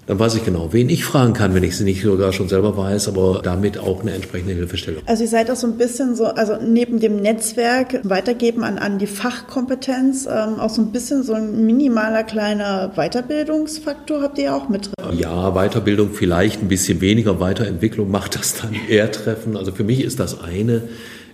[0.07, 2.77] dann weiß ich genau, wen ich fragen kann, wenn ich sie nicht sogar schon selber
[2.77, 5.03] weiß, aber damit auch eine entsprechende Hilfestellung.
[5.05, 8.99] Also ihr seid auch so ein bisschen so, also neben dem Netzwerk weitergeben an, an
[8.99, 14.69] die Fachkompetenz, ähm, auch so ein bisschen so ein minimaler kleiner Weiterbildungsfaktor habt ihr auch
[14.69, 15.17] mit drin?
[15.17, 19.57] Ja, Weiterbildung vielleicht ein bisschen weniger, Weiterentwicklung macht das dann eher treffen.
[19.57, 20.83] Also für mich ist das eine,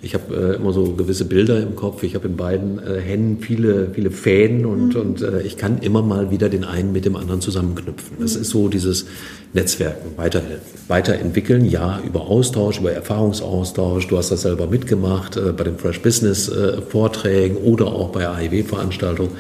[0.04, 2.04] ich habe äh, immer so gewisse Bilder im Kopf.
[2.04, 5.02] Ich habe in beiden äh, Händen viele, viele Fäden und, mhm.
[5.02, 8.18] und äh, ich kann immer mal wieder den einen mit dem anderen zusammenknüpfen.
[8.20, 8.42] Das mhm.
[8.42, 9.06] ist so dieses
[9.54, 14.08] Netzwerken, weiterhelfen, weiterentwickeln, ja, über Austausch, über Erfahrungsaustausch.
[14.08, 18.28] Du hast das selber mitgemacht äh, bei den Fresh Business äh, Vorträgen oder auch bei
[18.28, 19.32] AIW-Veranstaltungen.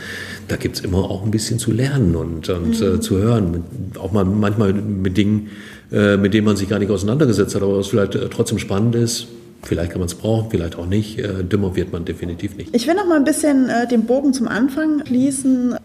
[0.47, 3.01] Da gibt's immer auch ein bisschen zu lernen und, und äh, mhm.
[3.01, 3.65] zu hören.
[3.99, 5.49] Auch mal manchmal mit Dingen,
[5.89, 9.27] mit denen man sich gar nicht auseinandergesetzt hat, aber was vielleicht trotzdem spannend ist
[9.63, 11.19] Vielleicht kann man es brauchen, vielleicht auch nicht.
[11.19, 12.75] Äh, dümmer wird man definitiv nicht.
[12.75, 15.75] Ich will noch mal ein bisschen äh, den Bogen zum Anfang schließen.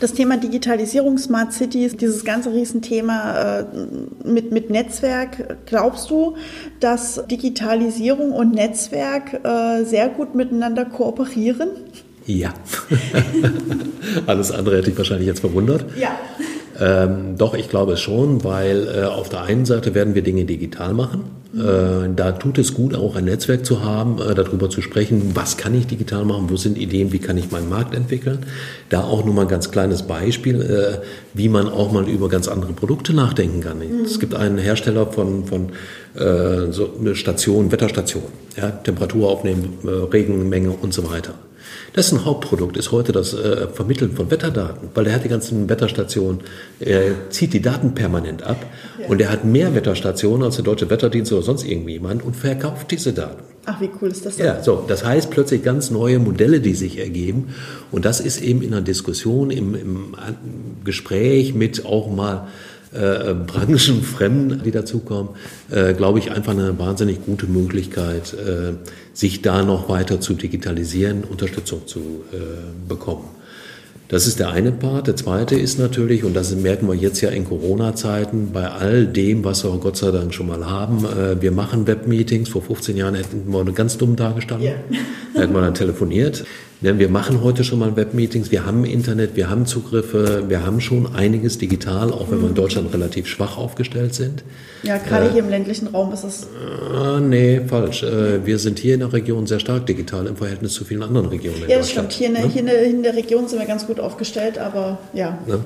[0.00, 3.64] Das Thema Digitalisierung, Smart Cities, dieses ganze Riesenthema äh,
[4.24, 5.58] mit, mit Netzwerk.
[5.66, 6.36] Glaubst du,
[6.80, 9.40] dass Digitalisierung und Netzwerk
[9.84, 11.68] sehr gut miteinander kooperieren?
[12.24, 12.54] Ja.
[14.26, 15.84] Alles andere hätte ich wahrscheinlich jetzt verwundert.
[15.98, 16.18] Ja.
[16.80, 20.44] Ähm, doch, ich glaube es schon, weil äh, auf der einen Seite werden wir Dinge
[20.44, 21.24] digital machen.
[21.54, 25.56] Äh, da tut es gut, auch ein Netzwerk zu haben, äh, darüber zu sprechen, was
[25.56, 28.40] kann ich digital machen, wo sind Ideen, wie kann ich meinen Markt entwickeln.
[28.90, 32.48] Da auch nur mal ein ganz kleines Beispiel, äh, wie man auch mal über ganz
[32.48, 33.78] andere Produkte nachdenken kann.
[33.78, 34.04] Mhm.
[34.04, 35.70] Es gibt einen Hersteller von, von
[36.14, 38.24] äh, so eine Station, Wetterstation,
[38.56, 41.34] ja, Temperatur aufnehmen, äh, Regenmenge und so weiter.
[41.96, 46.40] Dessen Hauptprodukt ist heute das äh, Vermitteln von Wetterdaten, weil er hat die ganzen Wetterstationen,
[46.80, 48.64] er zieht die Daten permanent ab
[49.00, 49.08] ja.
[49.08, 53.12] und er hat mehr Wetterstationen als der Deutsche Wetterdienst oder sonst irgendjemand und verkauft diese
[53.12, 53.42] Daten.
[53.66, 54.46] Ach, wie cool ist das denn?
[54.46, 57.54] Ja, so, das heißt plötzlich ganz neue Modelle, die sich ergeben
[57.90, 60.14] und das ist eben in der Diskussion, im, im
[60.84, 62.48] Gespräch mit auch mal
[62.92, 65.30] äh, Branchenfremden, die dazukommen,
[65.70, 68.74] äh, glaube ich, einfach eine wahnsinnig gute Möglichkeit, äh,
[69.12, 71.98] sich da noch weiter zu digitalisieren, Unterstützung zu
[72.32, 72.36] äh,
[72.88, 73.24] bekommen.
[74.08, 75.06] Das ist der eine Part.
[75.06, 79.44] Der zweite ist natürlich, und das merken wir jetzt ja in Corona-Zeiten, bei all dem,
[79.44, 82.48] was wir Gott sei Dank schon mal haben, äh, wir machen Webmeetings.
[82.48, 84.66] Vor 15 Jahren hätten wir ganz dumm dargestanden.
[84.66, 84.78] Yeah.
[85.38, 86.44] Da hat man dann telefoniert.
[86.80, 91.12] Wir machen heute schon mal Webmeetings, wir haben Internet, wir haben Zugriffe, wir haben schon
[91.12, 94.44] einiges digital, auch wenn wir in Deutschland relativ schwach aufgestellt sind.
[94.84, 96.42] Ja, gerade äh, hier im ländlichen Raum ist es.
[96.44, 98.04] Äh, nee, falsch.
[98.04, 101.26] Äh, wir sind hier in der Region sehr stark digital im Verhältnis zu vielen anderen
[101.26, 101.62] Regionen.
[101.68, 102.12] ja, das stimmt.
[102.12, 102.48] Hier, in, ne?
[102.48, 105.38] hier in, der Region sind wir ganz gut aufgestellt, aber ja.
[105.46, 105.58] Ne?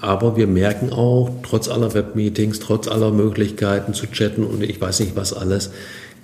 [0.00, 5.00] Aber wir merken auch, trotz aller Webmeetings, trotz aller Möglichkeiten zu chatten und ich weiß
[5.00, 5.70] nicht was alles,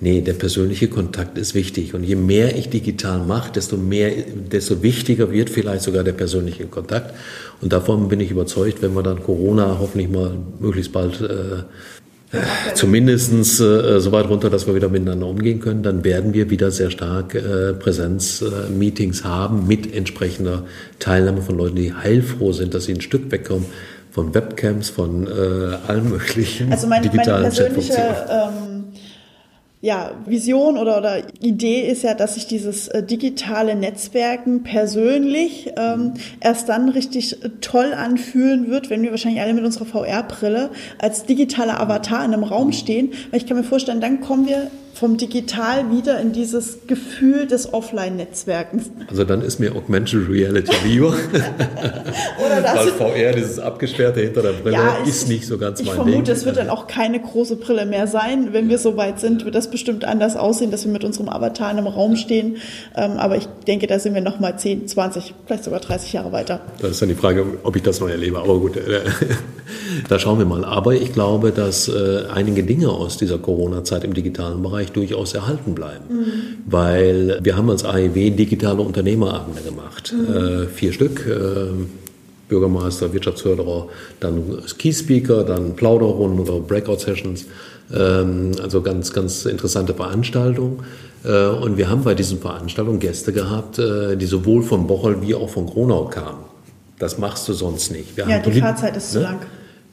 [0.03, 1.93] Nee, der persönliche Kontakt ist wichtig.
[1.93, 4.11] Und je mehr ich digital mache, desto mehr,
[4.51, 7.13] desto wichtiger wird vielleicht sogar der persönliche Kontakt.
[7.61, 12.37] Und davon bin ich überzeugt, wenn wir dann Corona hoffentlich mal möglichst bald äh,
[12.73, 16.71] zumindestens äh, so weit runter, dass wir wieder miteinander umgehen können, dann werden wir wieder
[16.71, 20.63] sehr stark äh, Präsenzmeetings äh, haben mit entsprechender
[20.97, 23.67] Teilnahme von Leuten, die heilfroh sind, dass sie ein Stück wegkommen
[24.11, 27.93] von Webcams, von äh, allen möglichen also mein, digitalen meine persönliche,
[29.81, 36.13] ja, Vision oder, oder Idee ist ja, dass sich dieses äh, digitale Netzwerken persönlich ähm,
[36.39, 41.25] erst dann richtig äh, toll anfühlen wird, wenn wir wahrscheinlich alle mit unserer VR-Brille als
[41.25, 43.13] digitaler Avatar in einem Raum stehen.
[43.31, 44.69] Weil ich kann mir vorstellen, dann kommen wir
[45.01, 48.91] vom Digital wieder in dieses Gefühl des Offline-Netzwerkens.
[49.09, 51.07] Also dann ist mir Augmented Reality lieber.
[52.45, 55.87] Oder das Weil VR, dieses abgesperrte hinter der Brille, ja, ist nicht so ganz mein
[55.87, 55.95] Ding.
[55.95, 58.49] Ich vermute, es wird dann auch keine große Brille mehr sein.
[58.53, 61.71] Wenn wir so weit sind, wird das bestimmt anders aussehen, dass wir mit unserem Avatar
[61.71, 62.57] in einem Raum stehen.
[62.95, 66.31] Ähm, aber ich denke, da sind wir noch mal 10, 20, vielleicht sogar 30 Jahre
[66.31, 66.61] weiter.
[66.79, 68.37] Das ist dann die Frage, ob ich das noch erlebe.
[68.37, 69.01] Aber gut, äh,
[70.09, 70.63] da schauen wir mal.
[70.63, 75.75] Aber ich glaube, dass äh, einige Dinge aus dieser Corona-Zeit im digitalen Bereich durchaus erhalten
[75.75, 76.05] bleiben.
[76.09, 76.23] Mhm.
[76.65, 80.13] Weil wir haben als AEW digitale Unternehmerabende gemacht.
[80.13, 80.35] Mhm.
[80.35, 81.25] Äh, vier Stück.
[81.27, 81.73] Äh,
[82.47, 83.87] Bürgermeister, Wirtschaftsförderer,
[84.19, 87.45] dann Key-Speaker, dann Plauderrunden oder Breakout-Sessions.
[87.93, 90.79] Ähm, also ganz, ganz interessante Veranstaltungen.
[91.23, 95.33] Äh, und wir haben bei diesen Veranstaltungen Gäste gehabt, äh, die sowohl von Bocholt wie
[95.33, 96.43] auch von Gronau kamen.
[96.99, 98.15] Das machst du sonst nicht.
[98.17, 99.21] Wir ja, die Fahrzeit ist ne?
[99.21, 99.39] zu lang.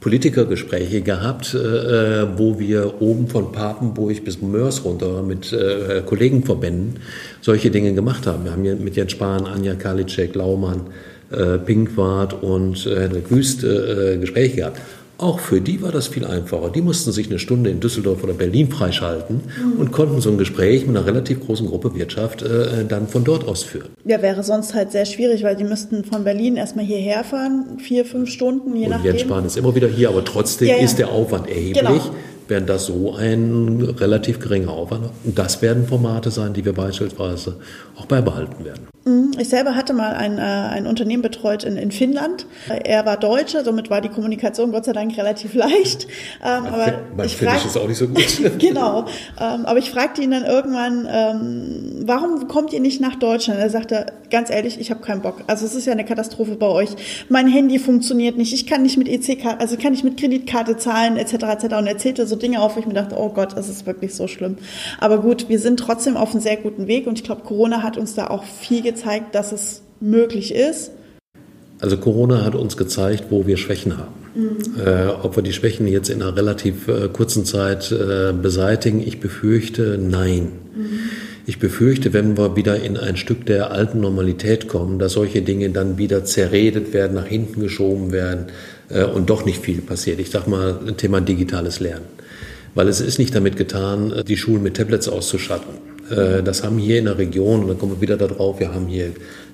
[0.01, 7.01] Politikergespräche gehabt, äh, wo wir oben von Papenburg bis Mörs runter mit äh, Kollegenverbänden
[7.41, 8.45] solche Dinge gemacht haben.
[8.45, 10.83] Wir haben hier mit Jens Spahn, Anja Karliczek, Laumann,
[11.31, 14.81] äh, Pinkwart und äh, Henrik Wüst äh, Gespräche gehabt.
[15.19, 16.71] Auch für die war das viel einfacher.
[16.71, 19.81] Die mussten sich eine Stunde in Düsseldorf oder Berlin freischalten mhm.
[19.81, 23.47] und konnten so ein Gespräch mit einer relativ großen Gruppe Wirtschaft äh, dann von dort
[23.47, 23.89] aus führen.
[24.05, 28.05] Ja, wäre sonst halt sehr schwierig, weil die müssten von Berlin erstmal hierher fahren, vier,
[28.05, 29.07] fünf Stunden, je und nachdem.
[29.07, 30.83] Jens Spahn ist immer wieder hier, aber trotzdem ja, ja.
[30.83, 31.83] ist der Aufwand erheblich.
[31.83, 32.01] Genau
[32.49, 35.11] wären das so ein relativ geringer Aufwand.
[35.25, 37.57] Und das werden Formate sein, die wir beispielsweise
[37.97, 38.89] auch beibehalten werden.
[39.05, 39.33] Mhm.
[39.39, 42.47] Ich selber hatte mal ein, äh, ein Unternehmen betreut in, in Finnland.
[42.69, 46.07] Er war Deutscher, somit war die Kommunikation Gott sei Dank relativ leicht.
[46.45, 48.25] Ähm, aber mein ich Finnisch ist auch nicht so gut.
[48.59, 49.07] genau.
[49.41, 53.61] Ähm, aber ich fragte ihn dann irgendwann, ähm, warum kommt ihr nicht nach Deutschland?
[53.61, 55.43] Er sagte, ganz ehrlich, ich habe keinen Bock.
[55.47, 56.91] Also es ist ja eine Katastrophe bei euch.
[57.29, 58.53] Mein Handy funktioniert nicht.
[58.53, 61.35] Ich kann nicht mit EC-Karte, also kann nicht mit Kreditkarte zahlen, etc.
[61.35, 61.65] etc.
[61.77, 64.15] Und er zählte so Dinge auf, wo ich mir dachte, oh Gott, das ist wirklich
[64.15, 64.57] so schlimm.
[64.99, 67.97] Aber gut, wir sind trotzdem auf einem sehr guten Weg und ich glaube, Corona hat
[67.97, 70.93] uns da auch viel gezeigt, dass es möglich ist.
[71.81, 74.15] Also Corona hat uns gezeigt, wo wir Schwächen haben.
[74.35, 74.59] Mhm.
[74.85, 79.21] Äh, ob wir die Schwächen jetzt in einer relativ äh, kurzen Zeit äh, beseitigen, ich
[79.21, 80.53] befürchte, nein.
[80.75, 81.01] Mhm.
[81.47, 85.71] Ich befürchte, wenn wir wieder in ein Stück der alten Normalität kommen, dass solche Dinge
[85.71, 88.47] dann wieder zerredet werden, nach hinten geschoben werden
[88.91, 90.21] äh, und doch nicht viel passiert.
[90.21, 92.05] Ich sage mal, Thema digitales Lernen.
[92.79, 95.75] Weil es ist nicht damit getan, die Schulen mit Tablets auszustatten.
[96.13, 98.87] Äh, das haben hier in der Region, und dann kommen wir wieder darauf, wir haben
[98.87, 99.07] hier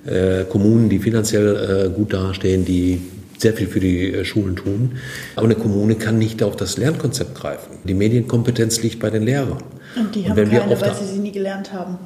[0.05, 3.01] äh, Kommunen, die finanziell äh, gut dastehen, die
[3.39, 4.91] sehr viel für die Schulen tun.
[5.35, 7.79] Aber eine Kommune kann nicht auf das Lernkonzept greifen.
[7.83, 9.57] Die Medienkompetenz liegt bei den Lehrern.
[9.95, 11.97] Und die haben und keine, weil sie sie nie gelernt haben.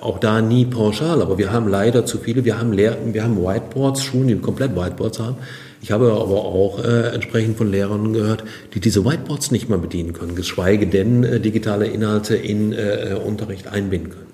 [0.00, 2.46] Auch da nie pauschal, aber wir haben leider zu viele.
[2.46, 5.36] Wir haben, Lehr wir haben Whiteboards, Schulen, die komplett Whiteboards haben.
[5.84, 8.42] Ich habe aber auch äh, entsprechend von Lehrern gehört,
[8.72, 13.66] die diese Whiteboards nicht mehr bedienen können, geschweige denn äh, digitale Inhalte in äh, Unterricht
[13.66, 14.32] einbinden können.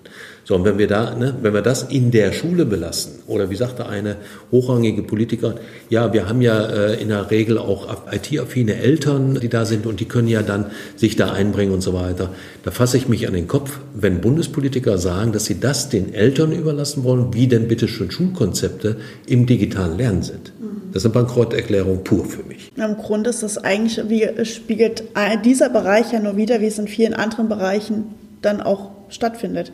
[0.51, 3.55] So, und wenn wir da, ne, wenn wir das in der Schule belassen, oder wie
[3.55, 4.17] sagte eine
[4.51, 5.55] hochrangige Politiker,
[5.91, 10.01] ja, wir haben ja äh, in der Regel auch IT-affine Eltern, die da sind und
[10.01, 12.31] die können ja dann sich da einbringen und so weiter.
[12.65, 16.51] Da fasse ich mich an den Kopf, wenn Bundespolitiker sagen, dass sie das den Eltern
[16.51, 18.97] überlassen wollen, wie denn bitte schon Schulkonzepte
[19.29, 20.53] im digitalen Lernen sind.
[20.93, 22.73] Das ist eine Bankrotterklärung pur für mich.
[22.75, 25.05] Im Grunde ist das eigentlich, wie spiegelt
[25.45, 28.07] dieser Bereich ja nur wieder, wie es in vielen anderen Bereichen
[28.43, 29.73] dann auch stattfindet.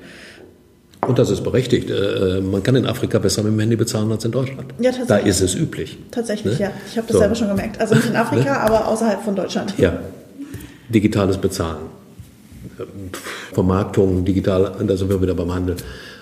[1.09, 1.90] Und das ist berechtigt.
[1.90, 4.75] Äh, man kann in Afrika besser mit dem Handy bezahlen als in Deutschland.
[4.79, 5.09] Ja, tatsächlich.
[5.09, 5.99] Da ist es üblich.
[6.11, 6.66] Tatsächlich, ne?
[6.66, 6.73] ja.
[6.90, 7.19] Ich habe das so.
[7.19, 7.81] selber schon gemerkt.
[7.81, 8.61] Also nicht in Afrika, ne?
[8.61, 9.75] aber außerhalb von Deutschland.
[9.79, 9.99] Ja.
[10.88, 11.87] Digitales Bezahlen.
[13.53, 15.77] Vermarktung, digital, da sind wir wieder beim Handel.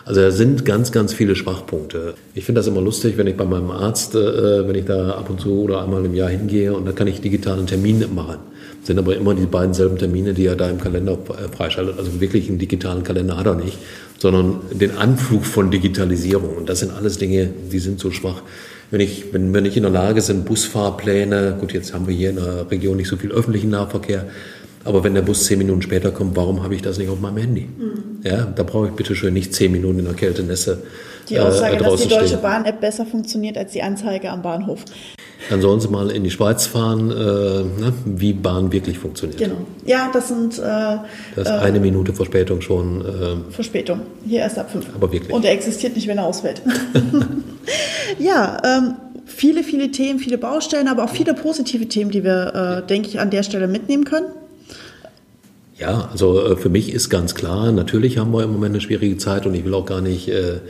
[0.06, 2.14] Also da sind ganz, ganz viele Schwachpunkte.
[2.34, 5.30] Ich finde das immer lustig, wenn ich bei meinem Arzt, äh, wenn ich da ab
[5.30, 8.36] und zu oder einmal im Jahr hingehe und da kann ich digitalen Termin machen.
[8.82, 11.98] Sind aber immer die beiden selben Termine, die er da im Kalender äh, freischaltet.
[11.98, 13.78] Also wirklich einen digitalen Kalender hat er nicht,
[14.18, 16.54] sondern den Anflug von Digitalisierung.
[16.54, 18.42] Und das sind alles Dinge, die sind so schwach.
[18.90, 22.28] Wenn, ich, wenn wir nicht in der Lage sind, Busfahrpläne, gut, jetzt haben wir hier
[22.28, 24.26] in der Region nicht so viel öffentlichen Nahverkehr,
[24.84, 27.38] aber wenn der Bus zehn Minuten später kommt, warum habe ich das nicht auf meinem
[27.38, 27.62] Handy?
[27.62, 28.20] Mhm.
[28.22, 30.82] Ja, da brauche ich bitte schön nicht zehn Minuten in der Kälte Nässe.
[31.28, 34.84] Die Aussage, äh, dass die Deutsche Bahn-App besser funktioniert als die Anzeige am Bahnhof.
[35.50, 39.38] Dann sollen Sie mal in die Schweiz fahren, äh, ne, wie Bahn wirklich funktioniert.
[39.38, 39.56] Genau.
[39.84, 40.58] Ja, das sind.
[40.58, 41.02] Äh, das
[41.36, 43.00] ist äh, eine Minute Verspätung schon.
[43.02, 44.00] Äh, Verspätung.
[44.26, 44.86] Hier erst ab fünf.
[44.94, 45.32] Aber wirklich.
[45.32, 46.62] Und er existiert nicht, wenn er ausfällt.
[48.18, 48.94] ja, ähm,
[49.26, 53.20] viele, viele Themen, viele Baustellen, aber auch viele positive Themen, die wir, äh, denke ich,
[53.20, 54.26] an der Stelle mitnehmen können.
[55.76, 59.16] Ja, also äh, für mich ist ganz klar, natürlich haben wir im Moment eine schwierige
[59.18, 60.60] Zeit und ich will auch gar nicht äh,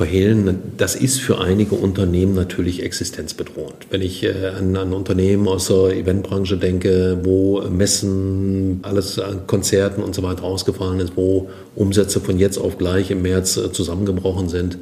[0.00, 3.88] verhehlen, das ist für einige Unternehmen natürlich existenzbedrohend.
[3.90, 10.02] Wenn ich äh, an, an Unternehmen aus der Eventbranche denke, wo Messen, alles an Konzerten
[10.02, 14.48] und so weiter ausgefallen ist, wo Umsätze von jetzt auf gleich im März äh, zusammengebrochen
[14.48, 14.78] sind,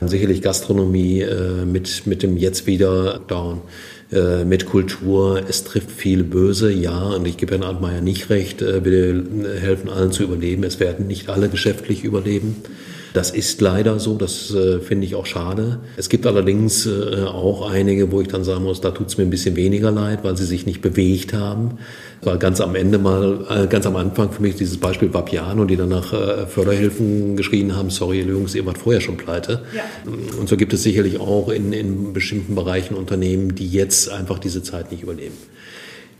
[0.00, 3.60] sicherlich Gastronomie äh, mit, mit dem jetzt wieder Down
[4.44, 5.40] mit Kultur.
[5.48, 8.60] Es trifft viel Böse, ja, und ich gebe Herrn Altmaier nicht recht.
[8.60, 9.24] Wir
[9.58, 10.64] helfen allen zu überleben.
[10.64, 12.56] Es werden nicht alle geschäftlich überleben.
[13.12, 15.80] Das ist leider so, das äh, finde ich auch schade.
[15.96, 19.24] Es gibt allerdings äh, auch einige, wo ich dann sagen muss, da tut es mir
[19.24, 21.78] ein bisschen weniger leid, weil sie sich nicht bewegt haben.
[22.22, 25.76] War ganz am Ende mal, äh, ganz am Anfang für mich dieses Beispiel Vapiano, die
[25.76, 29.62] dann nach äh, Förderhilfen geschrien haben, sorry, Jungs, ihr wart vorher schon pleite.
[29.74, 29.82] Ja.
[30.38, 34.62] Und so gibt es sicherlich auch in, in bestimmten Bereichen Unternehmen, die jetzt einfach diese
[34.62, 35.34] Zeit nicht überleben.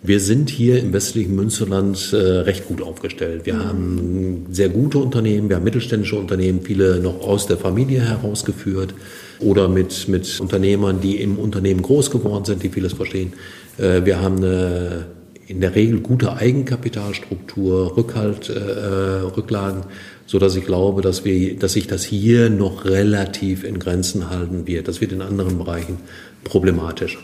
[0.05, 3.47] Wir sind hier im westlichen Münsterland äh, recht gut aufgestellt.
[3.47, 3.65] Wir mhm.
[3.65, 8.95] haben sehr gute Unternehmen, wir haben mittelständische Unternehmen, viele noch aus der Familie herausgeführt
[9.39, 13.35] oder mit, mit Unternehmern, die im Unternehmen groß geworden sind, die vieles verstehen.
[13.79, 15.07] Äh, wir haben eine
[15.47, 19.83] in der Regel gute Eigenkapitalstruktur, Rückhalt, äh, Rücklagen,
[20.27, 24.67] so dass ich glaube, dass wir, dass sich das hier noch relativ in Grenzen halten
[24.67, 24.89] wird.
[24.89, 25.99] Das wird in anderen Bereichen
[26.43, 27.19] problematisch.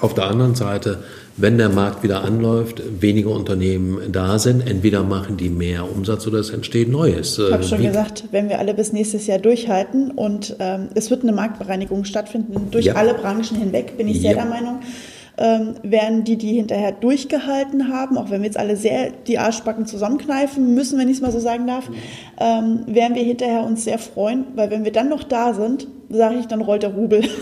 [0.00, 1.02] Auf der anderen Seite
[1.38, 6.38] wenn der Markt wieder anläuft, weniger Unternehmen da sind, entweder machen die mehr Umsatz oder
[6.38, 7.38] es entsteht Neues.
[7.38, 11.10] Ich habe schon Wie gesagt, wenn wir alle bis nächstes Jahr durchhalten und ähm, es
[11.10, 12.94] wird eine Marktbereinigung stattfinden durch ja.
[12.94, 14.42] alle Branchen hinweg, bin ich sehr ja.
[14.42, 14.80] der Meinung
[15.38, 19.86] ähm, werden die, die hinterher durchgehalten haben, auch wenn wir jetzt alle sehr die Arschbacken
[19.86, 21.88] zusammenkneifen müssen, wenn ich es mal so sagen darf,
[22.40, 26.36] ähm, werden wir hinterher uns sehr freuen, weil wenn wir dann noch da sind, sage
[26.40, 27.22] ich, dann rollt der Rubel.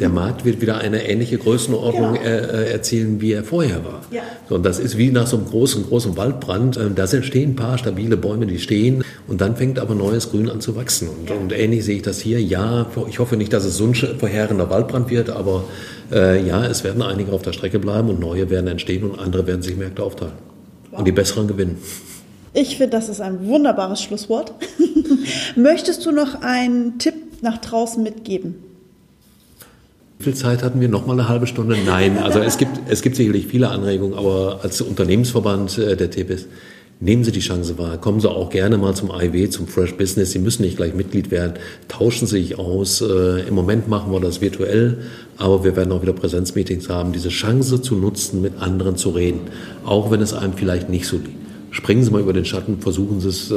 [0.00, 2.24] Der Markt wird wieder eine ähnliche Größenordnung genau.
[2.24, 4.00] äh, erzielen, wie er vorher war.
[4.10, 4.22] Ja.
[4.48, 6.76] So, und das ist wie nach so einem großen, großen Waldbrand.
[6.76, 10.50] Ähm, da entstehen ein paar stabile Bäume, die stehen und dann fängt aber neues Grün
[10.50, 11.08] an zu wachsen.
[11.08, 11.36] Und, ja.
[11.36, 12.42] und ähnlich sehe ich das hier.
[12.42, 15.64] Ja, ich hoffe nicht, dass es so ein verheerender Waldbrand wird, aber
[16.10, 19.46] äh, ja, es werden einige auf der Strecke bleiben und neue werden entstehen und andere
[19.46, 20.34] werden sich Märkte aufteilen.
[20.90, 20.98] Wow.
[20.98, 21.78] Und die besseren gewinnen.
[22.54, 24.52] Ich finde, das ist ein wunderbares Schlusswort.
[25.56, 28.54] Möchtest du noch einen Tipp nach draußen mitgeben?
[30.18, 30.88] Wie viel Zeit hatten wir?
[30.88, 31.76] Noch mal eine halbe Stunde?
[31.84, 32.18] Nein.
[32.18, 36.46] Also es gibt, es gibt sicherlich viele Anregungen, aber als Unternehmensverband äh, der TPS
[37.04, 37.98] Nehmen Sie die Chance wahr.
[37.98, 40.30] Kommen Sie auch gerne mal zum IW, zum Fresh Business.
[40.30, 41.54] Sie müssen nicht gleich Mitglied werden.
[41.88, 43.00] Tauschen Sie sich aus.
[43.00, 44.98] Äh, Im Moment machen wir das virtuell,
[45.36, 47.10] aber wir werden auch wieder Präsenzmeetings haben.
[47.10, 49.40] Diese Chance zu nutzen, mit anderen zu reden,
[49.84, 51.30] auch wenn es einem vielleicht nicht so liegt.
[51.72, 53.50] Springen Sie mal über den Schatten, versuchen Sie es.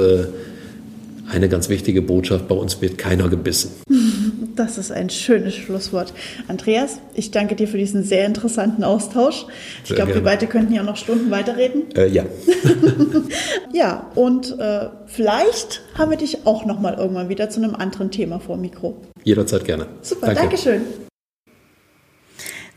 [1.30, 3.72] Eine ganz wichtige Botschaft, bei uns wird keiner gebissen.
[4.56, 6.14] Das ist ein schönes Schlusswort.
[6.48, 9.46] Andreas, ich danke dir für diesen sehr interessanten Austausch.
[9.84, 11.94] Ich glaube, wir beide könnten ja noch Stunden weiterreden.
[11.94, 12.24] Äh, ja.
[13.74, 18.12] ja, und äh, vielleicht haben wir dich auch noch mal irgendwann wieder zu einem anderen
[18.12, 18.96] Thema vor Mikro.
[19.26, 19.88] Jederzeit gerne.
[20.02, 20.42] Super, danke.
[20.44, 20.82] Dankeschön.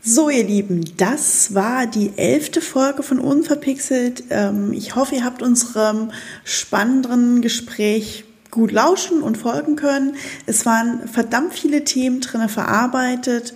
[0.01, 4.23] So, ihr Lieben, das war die elfte Folge von Unverpixelt.
[4.29, 6.11] Ähm, ich hoffe, ihr habt unserem
[6.43, 10.15] spannenden Gespräch gut lauschen und folgen können.
[10.45, 13.53] Es waren verdammt viele Themen drin verarbeitet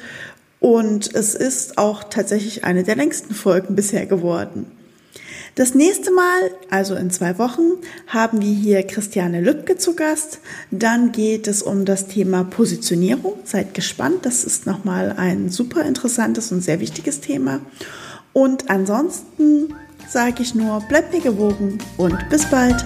[0.60, 4.66] und es ist auch tatsächlich eine der längsten Folgen bisher geworden.
[5.56, 7.74] Das nächste Mal, also in zwei Wochen,
[8.08, 10.40] haben wir hier Christiane Lübke zu Gast.
[10.72, 13.34] Dann geht es um das Thema Positionierung.
[13.44, 17.60] Seid gespannt, das ist nochmal ein super interessantes und sehr wichtiges Thema.
[18.34, 19.76] Und ansonsten
[20.10, 22.84] sage ich nur, bleibt mir gewogen und bis bald.